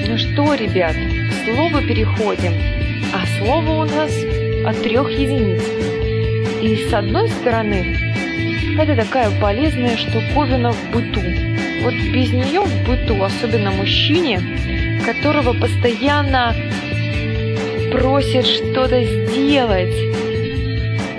Ну 0.06 0.18
что, 0.18 0.52
ребят, 0.52 0.94
слову 1.46 1.78
переходим. 1.78 2.83
А 3.14 3.24
слово 3.38 3.70
у 3.70 3.84
нас 3.84 4.12
от 4.66 4.82
трех 4.82 5.08
единиц. 5.08 5.62
И 6.60 6.88
с 6.90 6.92
одной 6.92 7.28
стороны, 7.28 7.96
это 8.76 8.96
такая 8.96 9.30
полезная 9.40 9.96
штуковина 9.96 10.72
в 10.72 10.90
быту. 10.90 11.20
Вот 11.82 11.94
без 12.12 12.32
нее 12.32 12.62
в 12.62 12.88
быту, 12.88 13.22
особенно 13.22 13.70
мужчине, 13.70 14.40
которого 15.06 15.52
постоянно 15.52 16.56
просят 17.92 18.46
что-то 18.46 19.04
сделать. 19.04 19.94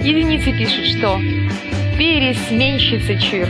Единицы 0.01 0.51
пишет, 0.51 0.97
что 0.97 1.17
пересменщица 1.97 3.15
чир. 3.15 3.47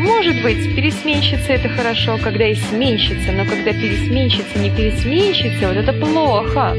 Может 0.00 0.42
быть, 0.42 0.74
пересменщица 0.74 1.52
это 1.52 1.68
хорошо, 1.68 2.18
когда 2.20 2.44
и 2.44 2.56
сменщица, 2.56 3.30
но 3.30 3.44
когда 3.44 3.72
пересменщица 3.72 4.58
не 4.58 4.70
пересменщица, 4.70 5.68
вот 5.68 5.76
это 5.76 5.92
плохо. 5.92 6.76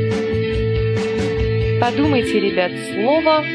Подумайте, 1.86 2.40
ребят, 2.40 2.72
слово 2.96 3.46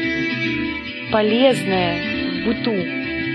полезное 1.11 1.97
в 2.31 2.45
быту, 2.45 2.73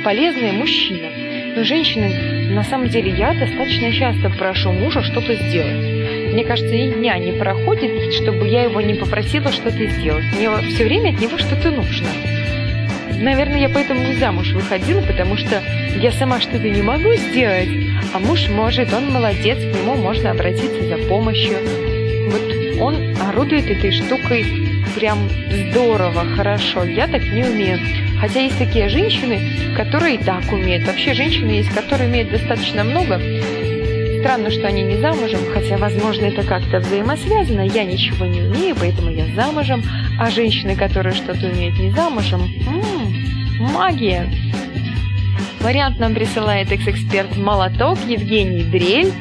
полезное 0.03 0.53
мужчина. 0.53 1.11
Но 1.55 1.65
женщины, 1.65 2.55
на 2.55 2.65
самом 2.65 2.89
деле, 2.89 3.11
я 3.11 3.35
достаточно 3.35 3.93
часто 3.93 4.31
прошу 4.31 4.73
мужа 4.73 5.03
что-то 5.03 5.35
сделать. 5.35 6.33
Мне 6.33 6.47
кажется, 6.47 6.75
ни 6.75 6.95
дня 6.95 7.19
не 7.19 7.33
проходит, 7.33 8.15
чтобы 8.15 8.49
я 8.49 8.63
его 8.63 8.81
не 8.81 8.95
попросила 8.95 9.53
что-то 9.53 9.85
сделать. 9.85 10.25
Мне 10.35 10.49
все 10.71 10.85
время 10.85 11.11
от 11.11 11.21
него 11.21 11.37
что-то 11.37 11.71
нужно. 11.73 12.09
Наверное, 13.21 13.61
я 13.61 13.69
поэтому 13.69 14.01
и 14.01 14.15
замуж 14.15 14.53
выходила, 14.53 15.03
потому 15.03 15.37
что 15.37 15.63
я 16.01 16.11
сама 16.11 16.41
что-то 16.41 16.71
не 16.71 16.81
могу 16.81 17.13
сделать, 17.17 17.69
а 18.15 18.19
муж 18.19 18.49
может, 18.49 18.95
он 18.95 19.13
молодец, 19.13 19.59
к 19.59 19.77
нему 19.77 19.95
можно 19.97 20.31
обратиться 20.31 20.83
за 20.85 20.97
помощью. 21.07 21.59
Вот 22.31 22.81
он 22.81 23.15
орудует 23.29 23.69
этой 23.69 23.93
штукой 23.93 24.66
прям 24.97 25.29
здорово, 25.71 26.25
хорошо. 26.37 26.83
Я 26.85 27.07
так 27.07 27.23
не 27.23 27.45
умею. 27.45 27.79
Хотя 28.19 28.41
есть 28.41 28.59
такие 28.59 28.89
женщины, 28.89 29.75
которые 29.77 30.17
и 30.17 30.19
так 30.19 30.51
умеют. 30.51 30.87
Вообще 30.87 31.13
женщины 31.13 31.51
есть, 31.51 31.69
которые 31.71 32.09
умеют 32.09 32.31
достаточно 32.31 32.83
много. 32.83 33.21
Странно, 34.21 34.51
что 34.51 34.67
они 34.67 34.83
не 34.83 34.97
замужем, 34.97 35.41
хотя, 35.53 35.77
возможно, 35.77 36.25
это 36.25 36.43
как-то 36.43 36.81
взаимосвязано. 36.81 37.61
Я 37.61 37.85
ничего 37.85 38.25
не 38.25 38.41
умею, 38.41 38.75
поэтому 38.81 39.11
я 39.11 39.27
замужем. 39.37 39.85
А 40.19 40.31
женщины, 40.31 40.75
которые 40.75 41.15
что-то 41.15 41.47
умеют 41.47 41.79
не 41.79 41.91
замужем, 41.91 42.41
м-м, 42.41 43.73
магия. 43.73 44.29
Вариант 45.61 45.99
нам 45.99 46.15
присылает 46.15 46.73
экс-эксперт 46.73 47.37
Молоток 47.37 47.99
Евгений 48.07 48.63
Дрель. 48.63 49.13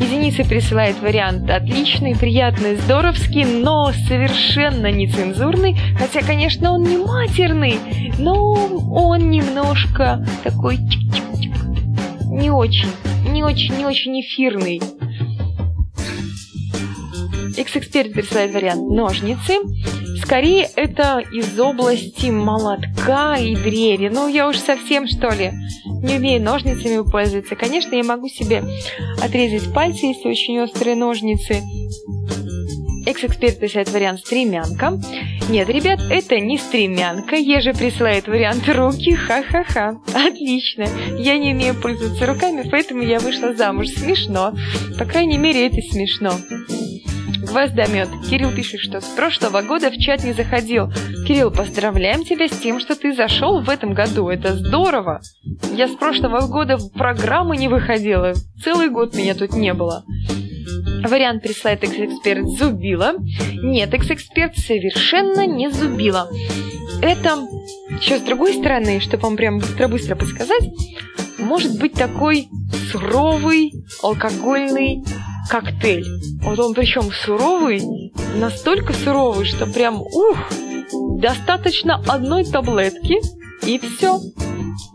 Единица 0.00 0.44
присылает 0.44 0.98
вариант 1.00 1.50
отличный, 1.50 2.16
приятный, 2.16 2.76
здоровский, 2.76 3.44
но 3.44 3.92
совершенно 4.08 4.90
нецензурный. 4.90 5.76
Хотя, 5.98 6.22
конечно, 6.22 6.72
он 6.72 6.84
не 6.84 6.96
матерный, 6.96 7.78
но 8.18 8.34
он 8.92 9.30
немножко 9.30 10.26
такой 10.42 10.78
не 12.30 12.50
очень, 12.50 12.88
не 13.28 13.44
очень, 13.44 13.76
не 13.76 13.84
очень 13.84 14.20
эфирный. 14.20 14.80
Экс-эксперт 17.56 18.12
присылает 18.12 18.54
вариант 18.54 18.90
ножницы. 18.90 19.54
Скорее, 20.22 20.68
это 20.76 21.18
из 21.32 21.58
области 21.58 22.30
молотка 22.30 23.36
и 23.36 23.54
дрели. 23.54 24.08
Ну, 24.08 24.28
я 24.28 24.48
уж 24.48 24.56
совсем, 24.58 25.06
что 25.06 25.28
ли, 25.28 25.52
не 26.02 26.16
умею 26.16 26.42
ножницами 26.42 27.02
пользоваться. 27.08 27.56
Конечно, 27.56 27.94
я 27.94 28.04
могу 28.04 28.28
себе 28.28 28.62
отрезать 29.22 29.72
пальцы, 29.72 30.06
если 30.06 30.28
очень 30.28 30.60
острые 30.60 30.96
ножницы. 30.96 31.62
Экс-эксперт 33.06 33.58
присылает 33.58 33.90
вариант 33.90 34.20
стремянка. 34.20 35.00
Нет, 35.48 35.68
ребят, 35.68 36.00
это 36.10 36.38
не 36.38 36.58
стремянка. 36.58 37.34
Еже 37.34 37.72
присылает 37.72 38.28
вариант 38.28 38.68
руки. 38.68 39.14
Ха-ха-ха. 39.14 40.00
Отлично. 40.14 40.86
Я 41.18 41.38
не 41.38 41.52
умею 41.52 41.74
пользоваться 41.74 42.26
руками, 42.26 42.68
поэтому 42.70 43.02
я 43.02 43.18
вышла 43.18 43.54
замуж. 43.54 43.88
Смешно. 43.88 44.52
По 44.98 45.06
крайней 45.06 45.38
мере, 45.38 45.66
это 45.66 45.80
смешно. 45.80 46.32
Гвоздомет. 47.50 48.08
Кирилл 48.28 48.52
пишет, 48.52 48.80
что 48.80 49.00
с 49.00 49.04
прошлого 49.06 49.62
года 49.62 49.90
в 49.90 49.98
чат 49.98 50.22
не 50.22 50.32
заходил. 50.32 50.88
Кирилл, 51.26 51.50
поздравляем 51.50 52.24
тебя 52.24 52.48
с 52.48 52.56
тем, 52.56 52.78
что 52.78 52.94
ты 52.94 53.12
зашел 53.12 53.60
в 53.60 53.68
этом 53.68 53.92
году. 53.92 54.28
Это 54.28 54.54
здорово. 54.56 55.20
Я 55.74 55.88
с 55.88 55.92
прошлого 55.96 56.46
года 56.46 56.76
в 56.76 56.92
программы 56.92 57.56
не 57.56 57.66
выходила. 57.66 58.34
Целый 58.62 58.88
год 58.88 59.16
меня 59.16 59.34
тут 59.34 59.54
не 59.54 59.74
было. 59.74 60.04
Вариант 61.02 61.42
присылает 61.42 61.82
экс-эксперт 61.82 62.46
Зубила. 62.46 63.14
Нет, 63.62 63.92
экс-эксперт 63.94 64.56
совершенно 64.56 65.44
не 65.44 65.70
Зубила. 65.70 66.28
Это, 67.02 67.38
еще 68.00 68.18
с 68.18 68.20
другой 68.20 68.54
стороны, 68.54 69.00
чтобы 69.00 69.24
вам 69.24 69.36
прям 69.36 69.58
быстро-быстро 69.58 70.14
подсказать, 70.14 70.70
может 71.38 71.80
быть 71.80 71.94
такой 71.94 72.48
суровый 72.92 73.72
алкогольный 74.02 75.02
коктейль. 75.50 76.06
Вот 76.42 76.60
он 76.60 76.74
причем 76.74 77.10
суровый, 77.10 77.82
настолько 78.36 78.92
суровый, 78.92 79.44
что 79.44 79.66
прям 79.66 80.00
ух, 80.00 80.38
достаточно 81.18 81.96
одной 82.06 82.44
таблетки 82.44 83.16
и 83.66 83.78
все. 83.78 84.20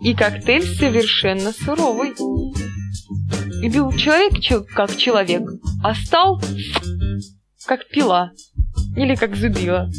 И 0.01 0.15
коктейль 0.15 0.63
совершенно 0.63 1.51
суровый. 1.51 2.13
И 3.61 3.67
бил 3.67 3.91
человек 3.97 4.33
как 4.73 4.95
человек, 4.95 5.43
а 5.83 5.93
стал 5.93 6.41
как 7.65 7.87
пила 7.89 8.31
или 8.95 9.15
как 9.15 9.35
зубила. 9.35 9.89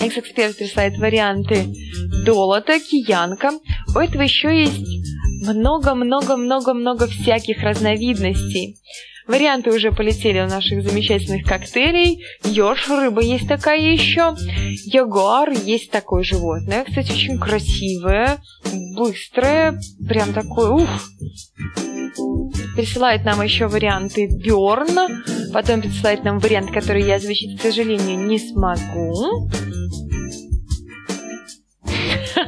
Экс-эксперт 0.00 0.56
присылает 0.56 0.96
варианты 0.96 1.66
долота, 2.24 2.80
киянка. 2.80 3.50
У 3.94 3.98
этого 3.98 4.22
еще 4.22 4.58
есть 4.58 4.80
много-много-много-много 5.46 7.08
всяких 7.08 7.62
разновидностей. 7.62 8.78
Варианты 9.26 9.70
уже 9.70 9.90
полетели 9.90 10.40
у 10.40 10.46
наших 10.46 10.82
замечательных 10.82 11.46
коктейлей. 11.46 12.24
Ёж, 12.44 12.88
рыба 12.88 13.22
есть 13.22 13.48
такая 13.48 13.80
еще. 13.80 14.36
Ягуар 14.84 15.50
есть 15.50 15.90
такое 15.90 16.22
животное. 16.22 16.84
Кстати, 16.84 17.12
очень 17.12 17.38
красивое, 17.38 18.38
быстрое. 18.94 19.78
Прям 20.06 20.34
такое, 20.34 20.70
ух. 20.70 20.88
Присылает 22.76 23.24
нам 23.24 23.40
еще 23.40 23.66
варианты 23.66 24.26
Бёрн. 24.26 25.22
Потом 25.52 25.80
присылает 25.80 26.24
нам 26.24 26.38
вариант, 26.38 26.70
который 26.72 27.02
я 27.04 27.14
озвучить, 27.14 27.58
к 27.58 27.62
сожалению, 27.62 28.26
не 28.26 28.38
смогу. 28.38 29.48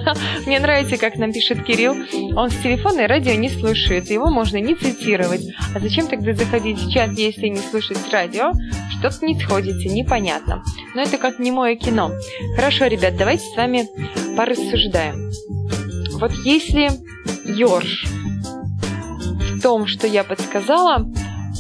Мне 0.47 0.61
нравится, 0.61 0.97
как 0.97 1.17
нам 1.17 1.33
пишет 1.33 1.65
Кирилл. 1.65 1.95
Он 2.37 2.51
с 2.51 2.57
телефона 2.57 3.03
и 3.03 3.07
радио 3.07 3.35
не 3.35 3.51
слушает. 3.51 4.11
Его 4.11 4.31
можно 4.31 4.59
не 4.59 4.75
цитировать. 4.75 5.43
А 5.75 5.81
зачем 5.81 6.07
тогда 6.07 6.33
заходить 6.35 6.79
в 6.79 6.91
чат, 6.91 7.13
если 7.13 7.49
не 7.49 7.59
слушать 7.59 7.99
радио? 8.11 8.53
Что-то 8.99 9.27
не 9.27 9.39
сходится, 9.41 9.89
непонятно. 9.89 10.63
Но 10.95 11.03
это 11.03 11.19
как 11.19 11.39
немое 11.39 11.77
кино. 11.77 12.13
Хорошо, 12.55 12.87
ребят, 12.87 13.17
давайте 13.17 13.45
с 13.45 13.57
вами 13.57 13.87
порассуждаем. 14.37 15.31
Вот 16.19 16.33
если 16.45 16.91
Йорш 17.45 18.07
в 19.57 19.61
том, 19.61 19.87
что 19.87 20.07
я 20.07 20.25
подсказала, 20.25 21.07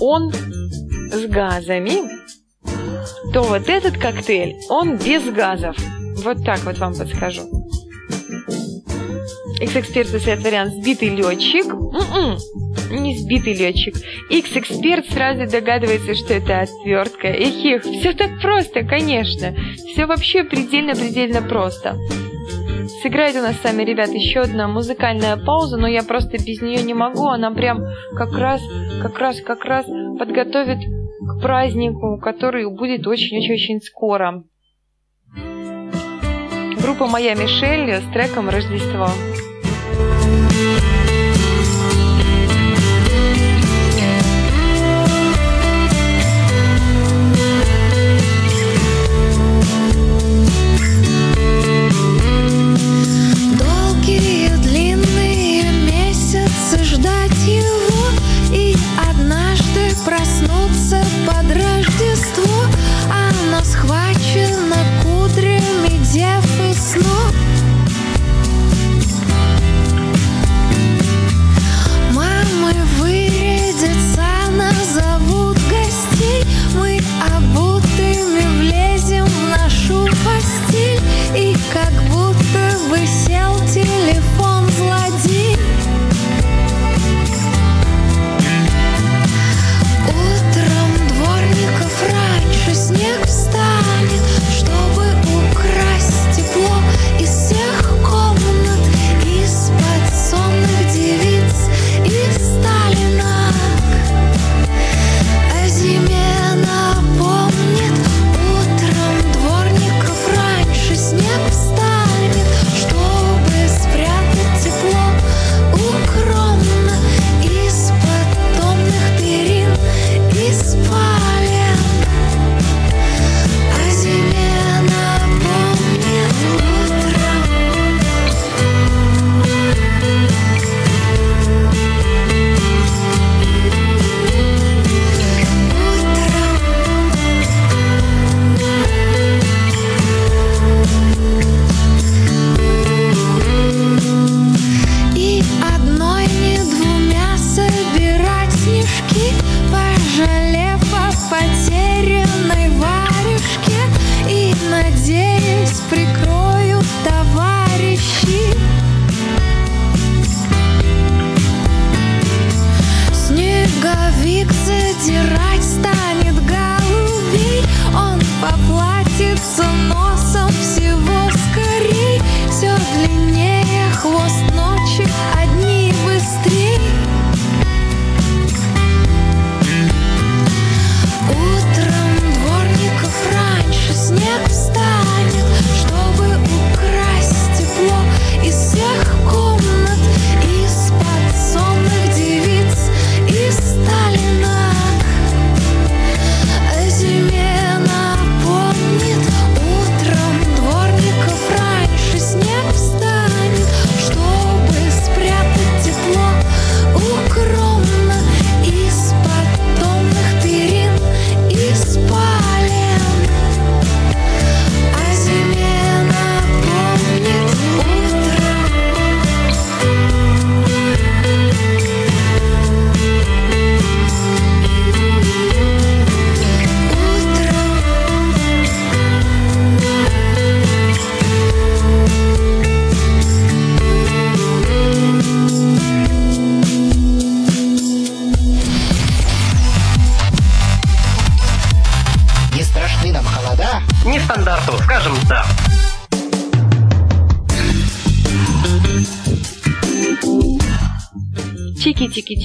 он 0.01 0.33
с 0.33 1.27
газами, 1.27 2.09
то 3.33 3.43
вот 3.43 3.69
этот 3.69 3.99
коктейль, 3.99 4.57
он 4.69 4.97
без 4.97 5.25
газов. 5.25 5.77
Вот 6.25 6.45
так 6.45 6.61
вот 6.65 6.79
вам 6.79 6.95
подскажу. 6.95 7.43
X-эксперт 9.61 10.15
ответ 10.15 10.43
вариант 10.43 10.75
«сбитый 10.75 11.09
летчик». 11.09 11.67
М-м, 11.67 12.39
не 13.03 13.17
сбитый 13.17 13.55
летчик. 13.55 13.95
X-эксперт 14.31 15.07
сразу 15.07 15.51
догадывается, 15.51 16.15
что 16.15 16.35
это 16.35 16.61
отвертка. 16.61 17.29
Эхих, 17.29 17.83
все 17.83 18.13
так 18.13 18.41
просто, 18.41 18.83
конечно. 18.83 19.55
Все 19.77 20.07
вообще 20.07 20.45
предельно-предельно 20.45 21.41
просто. 21.41 21.97
Сыграет 23.03 23.37
у 23.37 23.41
нас 23.41 23.57
с 23.57 23.65
вами, 23.65 23.83
ребят, 23.83 24.11
еще 24.11 24.41
одна 24.41 24.69
музыкальная 24.69 25.37
пауза, 25.37 25.77
но 25.77 25.87
я 25.87 26.03
просто 26.03 26.39
без 26.39 26.61
нее 26.61 26.83
не 26.83 26.95
могу. 26.95 27.27
Она 27.27 27.51
прям 27.51 27.83
как 28.15 28.37
раз, 28.37 28.61
как 29.01 29.19
раз, 29.19 29.41
как 29.41 29.65
раз 29.65 29.87
подготовит 30.19 30.79
к 30.79 31.41
празднику, 31.41 32.19
который 32.19 32.69
будет 32.71 33.07
очень-очень-очень 33.07 33.81
скоро. 33.81 34.45
Группа 36.83 37.07
«Моя 37.07 37.35
Мишель» 37.35 37.91
с 37.91 38.13
треком 38.13 38.49
«Рождество». 38.49 39.09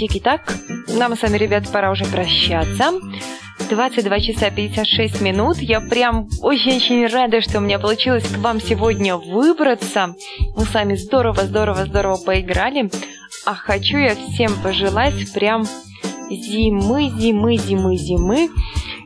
Чики-чики-чики, 0.01 0.19
так. 0.19 0.53
Нам 0.87 1.15
с 1.15 1.21
вами, 1.21 1.37
ребят, 1.37 1.69
пора 1.71 1.91
уже 1.91 2.05
прощаться. 2.05 2.91
22 3.69 4.19
часа 4.19 4.49
56 4.49 5.21
минут. 5.21 5.57
Я 5.57 5.79
прям 5.79 6.27
очень-очень 6.41 7.05
рада, 7.07 7.41
что 7.41 7.59
у 7.59 7.61
меня 7.61 7.77
получилось 7.79 8.27
к 8.27 8.37
вам 8.37 8.59
сегодня 8.59 9.15
выбраться. 9.17 10.15
Мы 10.55 10.65
с 10.65 10.73
вами 10.73 10.95
здорово-здорово-здорово 10.95 12.17
поиграли. 12.17 12.89
А 13.45 13.53
хочу 13.53 13.97
я 13.97 14.15
всем 14.15 14.53
пожелать 14.63 15.31
прям 15.33 15.65
зимы, 16.29 17.11
зимы, 17.17 17.57
зимы, 17.57 17.95
зимы. 17.95 18.49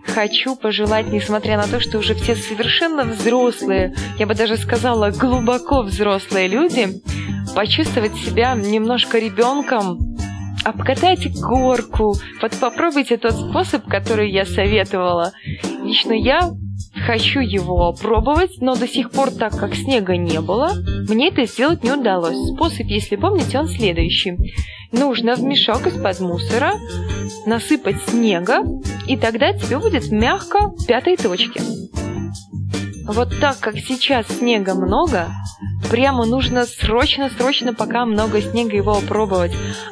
Хочу 0.05 0.55
пожелать, 0.55 1.07
несмотря 1.07 1.57
на 1.57 1.67
то, 1.67 1.79
что 1.79 1.97
уже 1.97 2.13
все 2.15 2.35
совершенно 2.35 3.03
взрослые, 3.03 3.95
я 4.17 4.27
бы 4.27 4.35
даже 4.35 4.55
сказала, 4.55 5.09
глубоко 5.09 5.81
взрослые 5.81 6.47
люди, 6.47 7.01
почувствовать 7.55 8.15
себя 8.15 8.53
немножко 8.53 9.17
ребенком, 9.17 10.14
обкатайте 10.65 11.29
горку, 11.29 12.15
вот 12.41 12.51
попробуйте 12.59 13.17
тот 13.17 13.33
способ, 13.33 13.85
который 13.87 14.31
я 14.31 14.45
советовала. 14.45 15.31
Лично 15.83 16.13
я 16.13 16.51
хочу 17.05 17.39
его 17.39 17.93
пробовать, 17.93 18.59
но 18.61 18.75
до 18.75 18.87
сих 18.87 19.11
пор, 19.11 19.31
так 19.31 19.57
как 19.57 19.75
снега 19.75 20.17
не 20.17 20.41
было, 20.41 20.73
мне 21.07 21.29
это 21.29 21.45
сделать 21.45 21.83
не 21.83 21.91
удалось. 21.91 22.35
Способ, 22.53 22.87
если 22.87 23.15
помните, 23.15 23.59
он 23.59 23.67
следующий. 23.67 24.37
Нужно 24.91 25.35
в 25.35 25.43
мешок 25.43 25.85
из-под 25.85 26.19
мусора 26.19 26.73
насыпать 27.45 28.01
снега, 28.07 28.63
и 29.07 29.17
тогда 29.17 29.53
тебе 29.53 29.77
будет 29.77 30.11
мягко 30.11 30.69
в 30.69 30.85
пятой 30.87 31.15
точке. 31.15 31.61
Вот 33.07 33.39
так 33.39 33.59
как 33.59 33.77
сейчас 33.77 34.25
снега 34.27 34.73
много, 34.73 35.27
прямо 35.89 36.25
нужно 36.25 36.65
срочно-срочно, 36.65 37.73
пока 37.73 38.05
много 38.05 38.41
снега, 38.41 38.75
его 38.75 38.97
опробовать. 38.97 39.51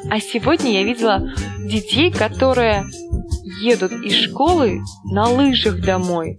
А 0.10 0.20
сегодня 0.20 0.74
я 0.74 0.84
видела 0.84 1.34
детей, 1.60 2.12
которые 2.12 2.86
едут 3.62 3.92
из 3.92 4.14
школы 4.14 4.82
на 5.06 5.30
лыжах 5.30 5.80
домой. 5.82 6.38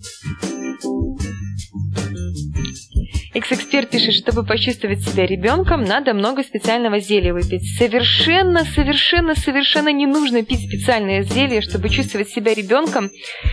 Экс-эксперт 3.35 3.91
пишет, 3.91 4.15
чтобы 4.15 4.45
почувствовать 4.47 5.01
себя 5.01 5.27
ребенком, 5.27 5.83
надо 5.83 6.15
много 6.15 6.45
специального 6.45 7.01
зелья 7.01 7.33
выпить. 7.33 7.77
Совершенно, 7.77 8.65
совершенно, 8.65 9.35
совершенно 9.35 9.93
не 9.93 10.07
нужно 10.07 10.45
пить 10.45 10.69
специальное 10.69 11.25
зелье, 11.25 11.61
чтобы 11.61 11.89
чувствовать 11.89 12.29
себя 12.29 12.55
ребенком. 12.55 13.11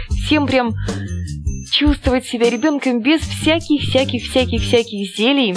Всем 0.09 0.45
прям 0.45 0.73
чувствовать 1.71 2.25
себя 2.25 2.49
ребенком 2.49 3.01
без 3.01 3.21
всяких, 3.21 3.81
всяких, 3.81 4.23
всяких, 4.23 4.61
всяких 4.61 5.15
зелий. 5.15 5.55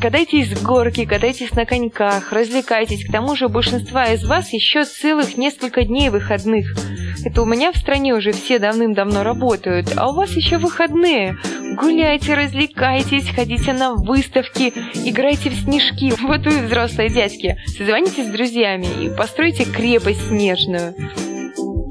Катайтесь 0.00 0.50
с 0.50 0.62
горки, 0.62 1.06
катайтесь 1.06 1.52
на 1.52 1.64
коньках, 1.64 2.30
развлекайтесь. 2.30 3.04
К 3.04 3.12
тому 3.12 3.34
же 3.34 3.46
у 3.46 3.48
большинства 3.48 4.06
из 4.12 4.24
вас 4.24 4.52
еще 4.52 4.84
целых 4.84 5.38
несколько 5.38 5.84
дней 5.84 6.10
выходных. 6.10 6.76
Это 7.24 7.42
у 7.42 7.46
меня 7.46 7.72
в 7.72 7.76
стране 7.78 8.14
уже 8.14 8.32
все 8.32 8.58
давным-давно 8.58 9.22
работают, 9.24 9.94
а 9.96 10.10
у 10.10 10.14
вас 10.14 10.30
еще 10.36 10.58
выходные. 10.58 11.36
Гуляйте, 11.80 12.34
развлекайтесь, 12.34 13.30
ходите 13.34 13.72
на 13.72 13.94
выставки, 13.94 14.72
играйте 15.04 15.50
в 15.50 15.54
снежки. 15.54 16.12
Вот 16.26 16.44
вы, 16.46 16.66
взрослые 16.66 17.08
дядьки, 17.08 17.56
созвонитесь 17.66 18.26
с 18.26 18.30
друзьями 18.30 18.86
и 19.02 19.08
постройте 19.08 19.64
крепость 19.64 20.28
снежную. 20.28 20.94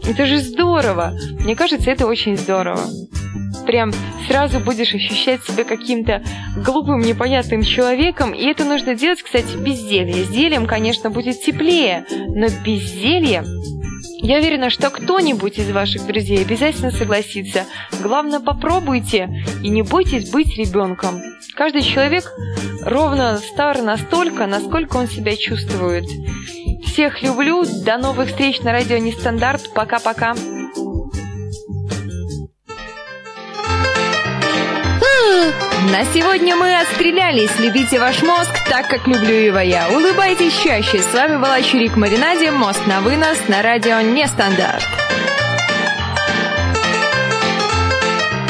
Это 0.08 0.26
же 0.26 0.40
здорово! 0.40 1.18
Мне 1.40 1.56
кажется, 1.56 1.90
это 1.90 2.06
очень 2.06 2.38
здорово. 2.38 2.82
Прям 3.66 3.92
сразу 4.28 4.60
будешь 4.60 4.94
ощущать 4.94 5.44
себя 5.44 5.64
каким-то 5.64 6.22
глупым, 6.58 7.02
непонятным 7.02 7.64
человеком. 7.64 8.34
И 8.34 8.44
это 8.46 8.64
нужно 8.64 8.96
делать, 8.96 9.22
кстати, 9.22 9.58
без 9.58 9.80
зелья. 9.80 10.24
С 10.24 10.30
зельем, 10.30 10.66
конечно, 10.66 11.10
будет 11.10 11.42
теплее, 11.42 12.06
но 12.10 12.48
без 12.64 12.82
зелья 12.82 13.44
я 14.22 14.40
уверена, 14.40 14.70
что 14.70 14.90
кто-нибудь 14.90 15.60
из 15.60 15.70
ваших 15.72 16.08
друзей 16.08 16.42
обязательно 16.42 16.92
согласится. 16.92 17.66
Главное, 18.02 18.40
попробуйте 18.40 19.30
и 19.62 19.70
не 19.70 19.84
бойтесь 19.84 20.32
быть 20.32 20.58
ребенком. 20.58 21.22
Каждый 21.56 21.82
человек 21.84 22.32
ровно 22.82 23.38
стар 23.38 23.82
настолько, 23.82 24.48
насколько 24.48 24.98
он 24.98 25.08
себя 25.08 25.36
чувствует. 25.36 26.06
Всех 26.86 27.22
люблю. 27.22 27.66
До 27.84 27.98
новых 27.98 28.30
встреч 28.30 28.62
на 28.62 28.72
радио 28.72 28.98
Нестандарт. 28.98 29.74
Пока-пока. 29.74 30.36
На 35.92 36.04
сегодня 36.14 36.56
мы 36.56 36.80
отстрелялись. 36.80 37.52
Любите 37.60 38.00
ваш 38.00 38.22
мозг 38.22 38.52
так, 38.70 38.88
как 38.88 39.08
люблю 39.08 39.36
его 39.36 39.60
я. 39.60 39.90
Улыбайтесь 39.90 40.58
чаще. 40.58 41.00
С 41.00 41.14
вами 41.14 41.38
была 41.38 41.62
Чурик 41.62 41.96
Маринаде. 41.96 42.52
Мост 42.52 42.86
на 42.88 43.02
вынос 43.02 43.38
на 43.48 43.62
радио 43.62 44.02
Нестандарт. 44.02 44.84